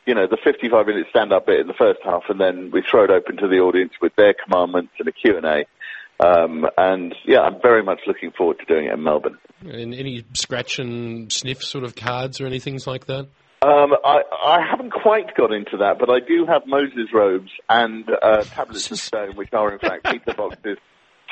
[0.07, 2.83] you know, the 55 minute stand up bit in the first half, and then we
[2.89, 5.65] throw it open to the audience with their commandments and a Q&A.
[6.25, 9.39] Um, and yeah, I'm very much looking forward to doing it in Melbourne.
[9.63, 13.29] And any scratch and sniff sort of cards or anything like that?
[13.63, 18.09] Um, I, I haven't quite got into that, but I do have Moses robes and
[18.23, 20.79] uh, tablets of stone, which are in fact pizza boxes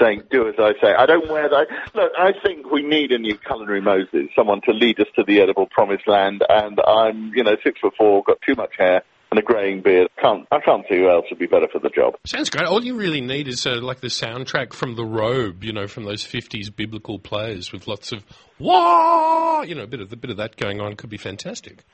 [0.01, 0.95] saying, do as I say.
[0.95, 1.67] I don't wear that.
[1.95, 5.41] Look, I think we need a new culinary Moses, someone to lead us to the
[5.41, 9.39] edible promised land, and I'm, you know, six foot four, got too much hair, and
[9.39, 10.09] a greying beard.
[10.21, 12.15] Can't, I can't see who else would be better for the job.
[12.27, 12.67] Sounds great.
[12.67, 16.05] All you really need is uh, like the soundtrack from The Robe, you know, from
[16.05, 18.25] those 50s biblical plays with lots of
[18.59, 21.85] wah, you know, a bit of, a bit of that going on could be fantastic.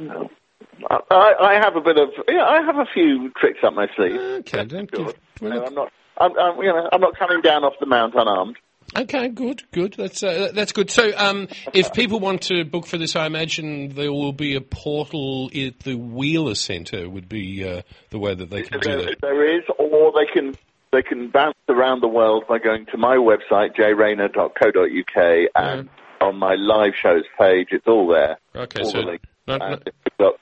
[0.00, 3.86] I, I I have a bit of, yeah, I have a few tricks up my
[3.96, 4.20] sleeve.
[4.20, 7.64] Okay, don't give, well, No, I'm not, I'm, I'm, you know, I'm not coming down
[7.64, 8.56] off the mount unarmed.
[8.96, 9.94] Okay, good, good.
[9.94, 10.90] That's uh, that's good.
[10.90, 14.60] So, um, if people want to book for this, I imagine there will be a
[14.60, 17.08] portal at the Wheeler Centre.
[17.08, 19.16] Would be uh, the way that they can do There, that.
[19.20, 20.54] there is, or they can
[20.92, 25.88] they can bounce around the world by going to my website jayrayner.co.uk and
[26.20, 27.68] on my live shows page.
[27.72, 28.38] It's all there.
[28.54, 29.90] Okay, all so the not- and
[30.20, 30.34] not-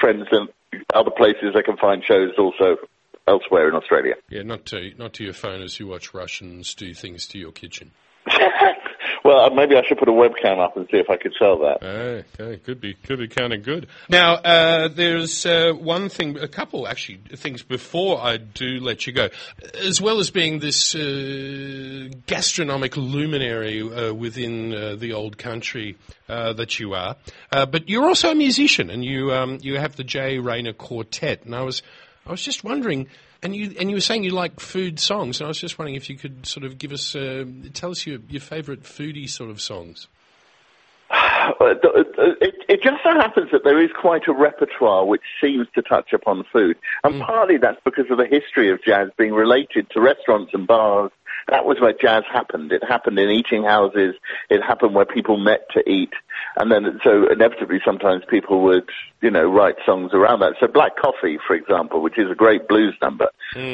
[0.00, 0.48] friends in
[0.94, 2.76] other places, they can find shows also
[3.30, 4.14] elsewhere in Australia.
[4.28, 7.52] Yeah, not to not to your phone as you watch Russians do things to your
[7.52, 7.92] kitchen.
[9.24, 11.58] well, uh, maybe I should put a webcam up and see if I could sell
[11.58, 11.82] that.
[11.82, 13.86] Okay, could be could be kind of good.
[14.08, 19.12] Now, uh, there's uh, one thing, a couple actually things before I do let you
[19.12, 19.28] go,
[19.82, 25.96] as well as being this uh, gastronomic luminary uh, within uh, the old country
[26.28, 27.16] uh, that you are.
[27.50, 31.44] Uh, but you're also a musician, and you um, you have the Jay Rayner Quartet.
[31.44, 31.82] And I was
[32.26, 33.08] I was just wondering.
[33.42, 35.94] And you and you were saying you like food songs, and I was just wondering
[35.94, 39.50] if you could sort of give us, uh, tell us your, your favourite foodie sort
[39.50, 40.08] of songs.
[42.42, 46.12] It, it just so happens that there is quite a repertoire which seems to touch
[46.12, 46.76] upon food.
[47.02, 51.10] And partly that's because of the history of jazz being related to restaurants and bars.
[51.48, 52.72] That was where jazz happened.
[52.72, 54.14] It happened in eating houses.
[54.48, 56.12] It happened where people met to eat.
[56.56, 58.88] And then, so inevitably sometimes people would,
[59.20, 60.54] you know, write songs around that.
[60.60, 63.28] So Black Coffee, for example, which is a great blues number,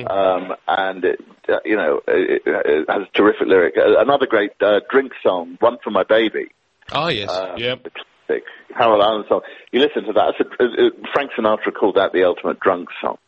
[0.07, 3.75] um, and it, uh, you know, it, it has a terrific lyric.
[3.77, 6.49] Uh, Another great uh, drink song, One for My Baby.
[6.93, 7.83] Oh yes, Um, yep.
[8.27, 8.45] classic
[8.77, 9.41] Harold Arlen song.
[9.73, 10.35] You listen to that.
[10.39, 13.19] It's a, uh, Frank Sinatra called that the ultimate drunk song.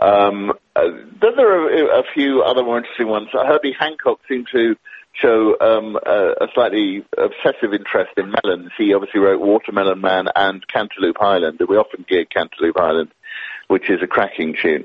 [0.00, 0.88] Um, uh,
[1.20, 3.28] then there are a, few other more interesting ones.
[3.32, 4.76] Herbie Hancock seemed to
[5.12, 8.70] show um, a, a slightly obsessive interest in melons.
[8.78, 13.10] He obviously wrote Watermelon Man and Cantaloupe Island, and we often gig Cantaloupe Island,
[13.68, 14.84] which is a cracking tune.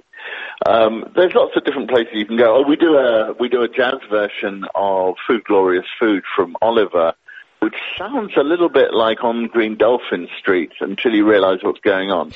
[0.65, 2.57] Um, there's lots of different places you can go.
[2.57, 7.13] Oh, we do a we do a jazz version of "Food Glorious Food" from Oliver,
[7.59, 12.11] which sounds a little bit like on Green Dolphin Street until you realise what's going
[12.11, 12.33] on.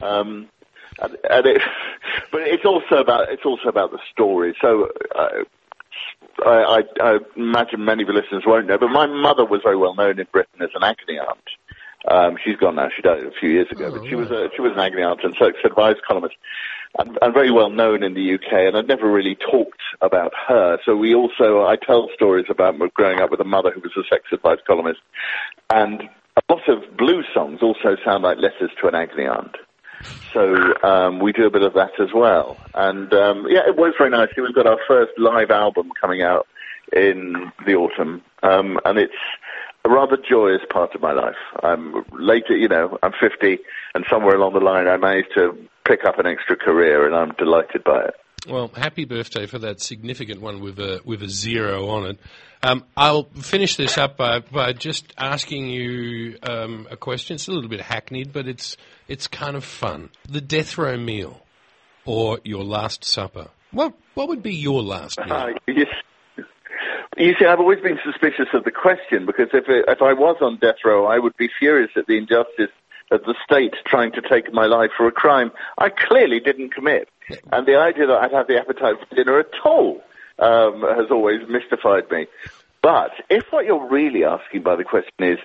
[0.00, 0.48] Um,
[1.00, 1.62] and, and it,
[2.32, 4.56] but it's also about it's also about the story.
[4.60, 5.44] So uh,
[6.44, 9.76] I, I, I imagine many of the listeners won't know, but my mother was very
[9.76, 11.38] well known in Britain as an agony aunt.
[12.08, 12.88] Um, she's gone now.
[12.94, 15.20] She died a few years ago, but she was a she was an agony aunt
[15.22, 16.36] and sex advice columnist,
[16.98, 18.52] and, and very well known in the UK.
[18.52, 20.78] And I'd never really talked about her.
[20.86, 24.08] So we also I tell stories about growing up with a mother who was a
[24.08, 25.00] sex advice columnist,
[25.68, 29.56] and a lot of blues songs also sound like letters to an agony aunt.
[30.32, 32.56] So um, we do a bit of that as well.
[32.74, 34.28] And um, yeah, it was very nice.
[34.36, 36.46] We've got our first live album coming out
[36.92, 39.12] in the autumn, um, and it's
[39.84, 41.36] a rather joyous part of my life.
[41.62, 43.58] I'm later, you know, I'm 50,
[43.94, 47.32] and somewhere along the line, I managed to pick up an extra career, and I'm
[47.38, 48.14] delighted by it.
[48.48, 52.18] Well, happy birthday for that significant one with a with a zero on it.
[52.62, 57.36] Um, I'll finish this up by, by just asking you um, a question.
[57.36, 58.76] It's a little bit hackneyed, but it's
[59.08, 60.10] it's kind of fun.
[60.28, 61.40] The death row meal
[62.04, 63.48] or your last supper.
[63.72, 65.32] What what would be your last meal?
[65.32, 65.86] Uh, yes.
[67.16, 70.36] You see, I've always been suspicious of the question because if it, if I was
[70.40, 72.70] on death row, I would be furious at the injustice
[73.10, 77.08] of the state trying to take my life for a crime I clearly didn't commit.
[77.52, 80.02] And the idea that I'd have the appetite for dinner at all
[80.38, 82.26] um, has always mystified me.
[82.82, 85.38] But if what you're really asking by the question is,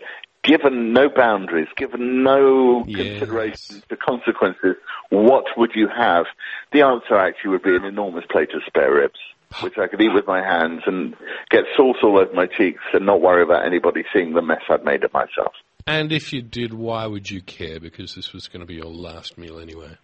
[0.43, 3.19] given no boundaries, given no Yes.
[3.19, 4.75] consideration to consequences,
[5.09, 6.25] what would you have?
[6.71, 9.19] The answer actually would be an enormous plate of spare ribs,
[9.61, 11.15] which I could eat with my hands and
[11.49, 14.85] get sauce all over my cheeks and not worry about anybody seeing the mess I'd
[14.85, 15.53] made of myself.
[15.87, 17.79] And if you did, why would you care?
[17.79, 19.95] Because this was going to be your last meal anyway.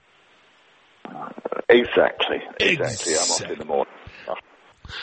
[1.69, 2.38] Exactly.
[2.59, 3.13] Exactly.
[3.13, 3.93] I'm off in the morning.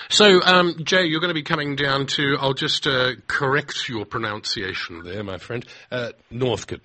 [0.09, 4.05] So, um, Jay, you're going to be coming down to, I'll just uh, correct your
[4.05, 6.83] pronunciation there, my friend, uh, Northcote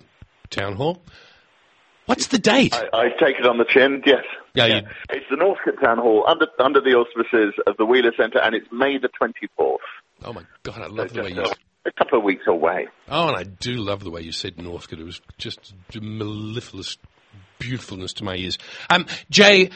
[0.50, 1.02] Town Hall.
[2.06, 2.74] What's the date?
[2.74, 4.24] I, I take it on the chin, yes.
[4.54, 8.40] Yeah, you- It's the Northcote Town Hall under, under the auspices of the Wheeler Centre
[8.40, 9.76] and it's May the 24th.
[10.24, 11.44] oh my God, I love the way you.
[11.86, 12.88] A, couple of weeks away.
[13.08, 15.00] Oh, and I do love the way you said Northcote.
[15.00, 16.96] It was just mellifluous
[17.58, 18.58] beautifulness to my ears.
[18.90, 19.70] Um, Jay,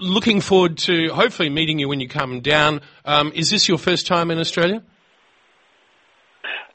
[0.00, 2.80] looking forward to hopefully meeting you when you come down.
[3.04, 4.82] Um, is this your first time in Australia?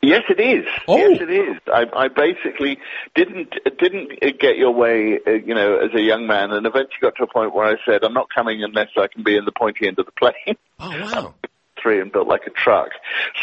[0.02, 0.66] Yes, it is.
[0.86, 0.98] Oh.
[0.98, 1.58] Yes, it is.
[1.74, 2.78] I, I basically
[3.16, 7.16] didn't didn't get your way, uh, you know, as a young man, and eventually got
[7.16, 9.54] to a point where I said, "I'm not coming unless I can be in the
[9.54, 11.36] pointy end of the plane." Oh, wow.
[11.84, 12.90] Three and built like a truck.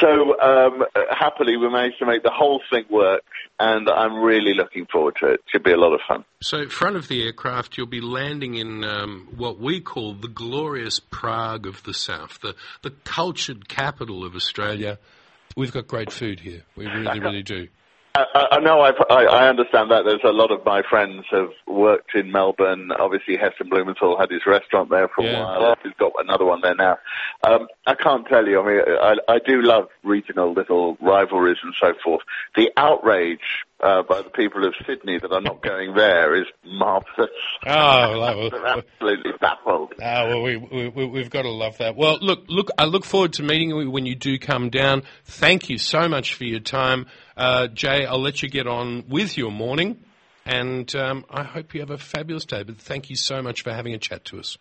[0.00, 3.22] So um, happily, we managed to make the whole thing work,
[3.60, 5.34] and I'm really looking forward to it.
[5.34, 6.24] It should be a lot of fun.
[6.42, 10.98] So, front of the aircraft, you'll be landing in um, what we call the glorious
[10.98, 14.98] Prague of the South, the the cultured capital of Australia.
[15.56, 16.62] We've got great food here.
[16.76, 17.68] We really, really do.
[18.14, 18.80] I, I know.
[18.80, 20.04] I've, I, I understand that.
[20.04, 22.90] There's a lot of my friends have worked in Melbourne.
[22.92, 25.40] Obviously, Heston Blumenthal had his restaurant there for a Yeah.
[25.40, 25.76] while.
[25.82, 26.98] He's got another one there now.
[27.44, 28.60] Um, I can't tell you.
[28.60, 32.22] I mean, I, I do love regional little rivalries and so forth.
[32.56, 37.30] The outrage uh, by the people of Sydney that I'm not going there is marvellous.
[37.66, 39.92] Oh, well, I'm absolutely baffled.
[40.02, 41.96] Ah, well, we, we, we- we've got to love that.
[41.96, 45.02] Well, look, look, I look forward to meeting you when you do come down.
[45.24, 47.06] Thank you so much for your time.
[47.36, 50.04] Uh, Jay, I'll let you get on with your morning,
[50.44, 52.62] and um, I hope you have a fabulous day.
[52.62, 54.58] But thank you so much for having a chat to us.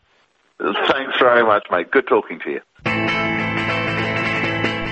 [0.59, 1.89] Thanks very much, mate.
[1.91, 3.28] Good talking to you.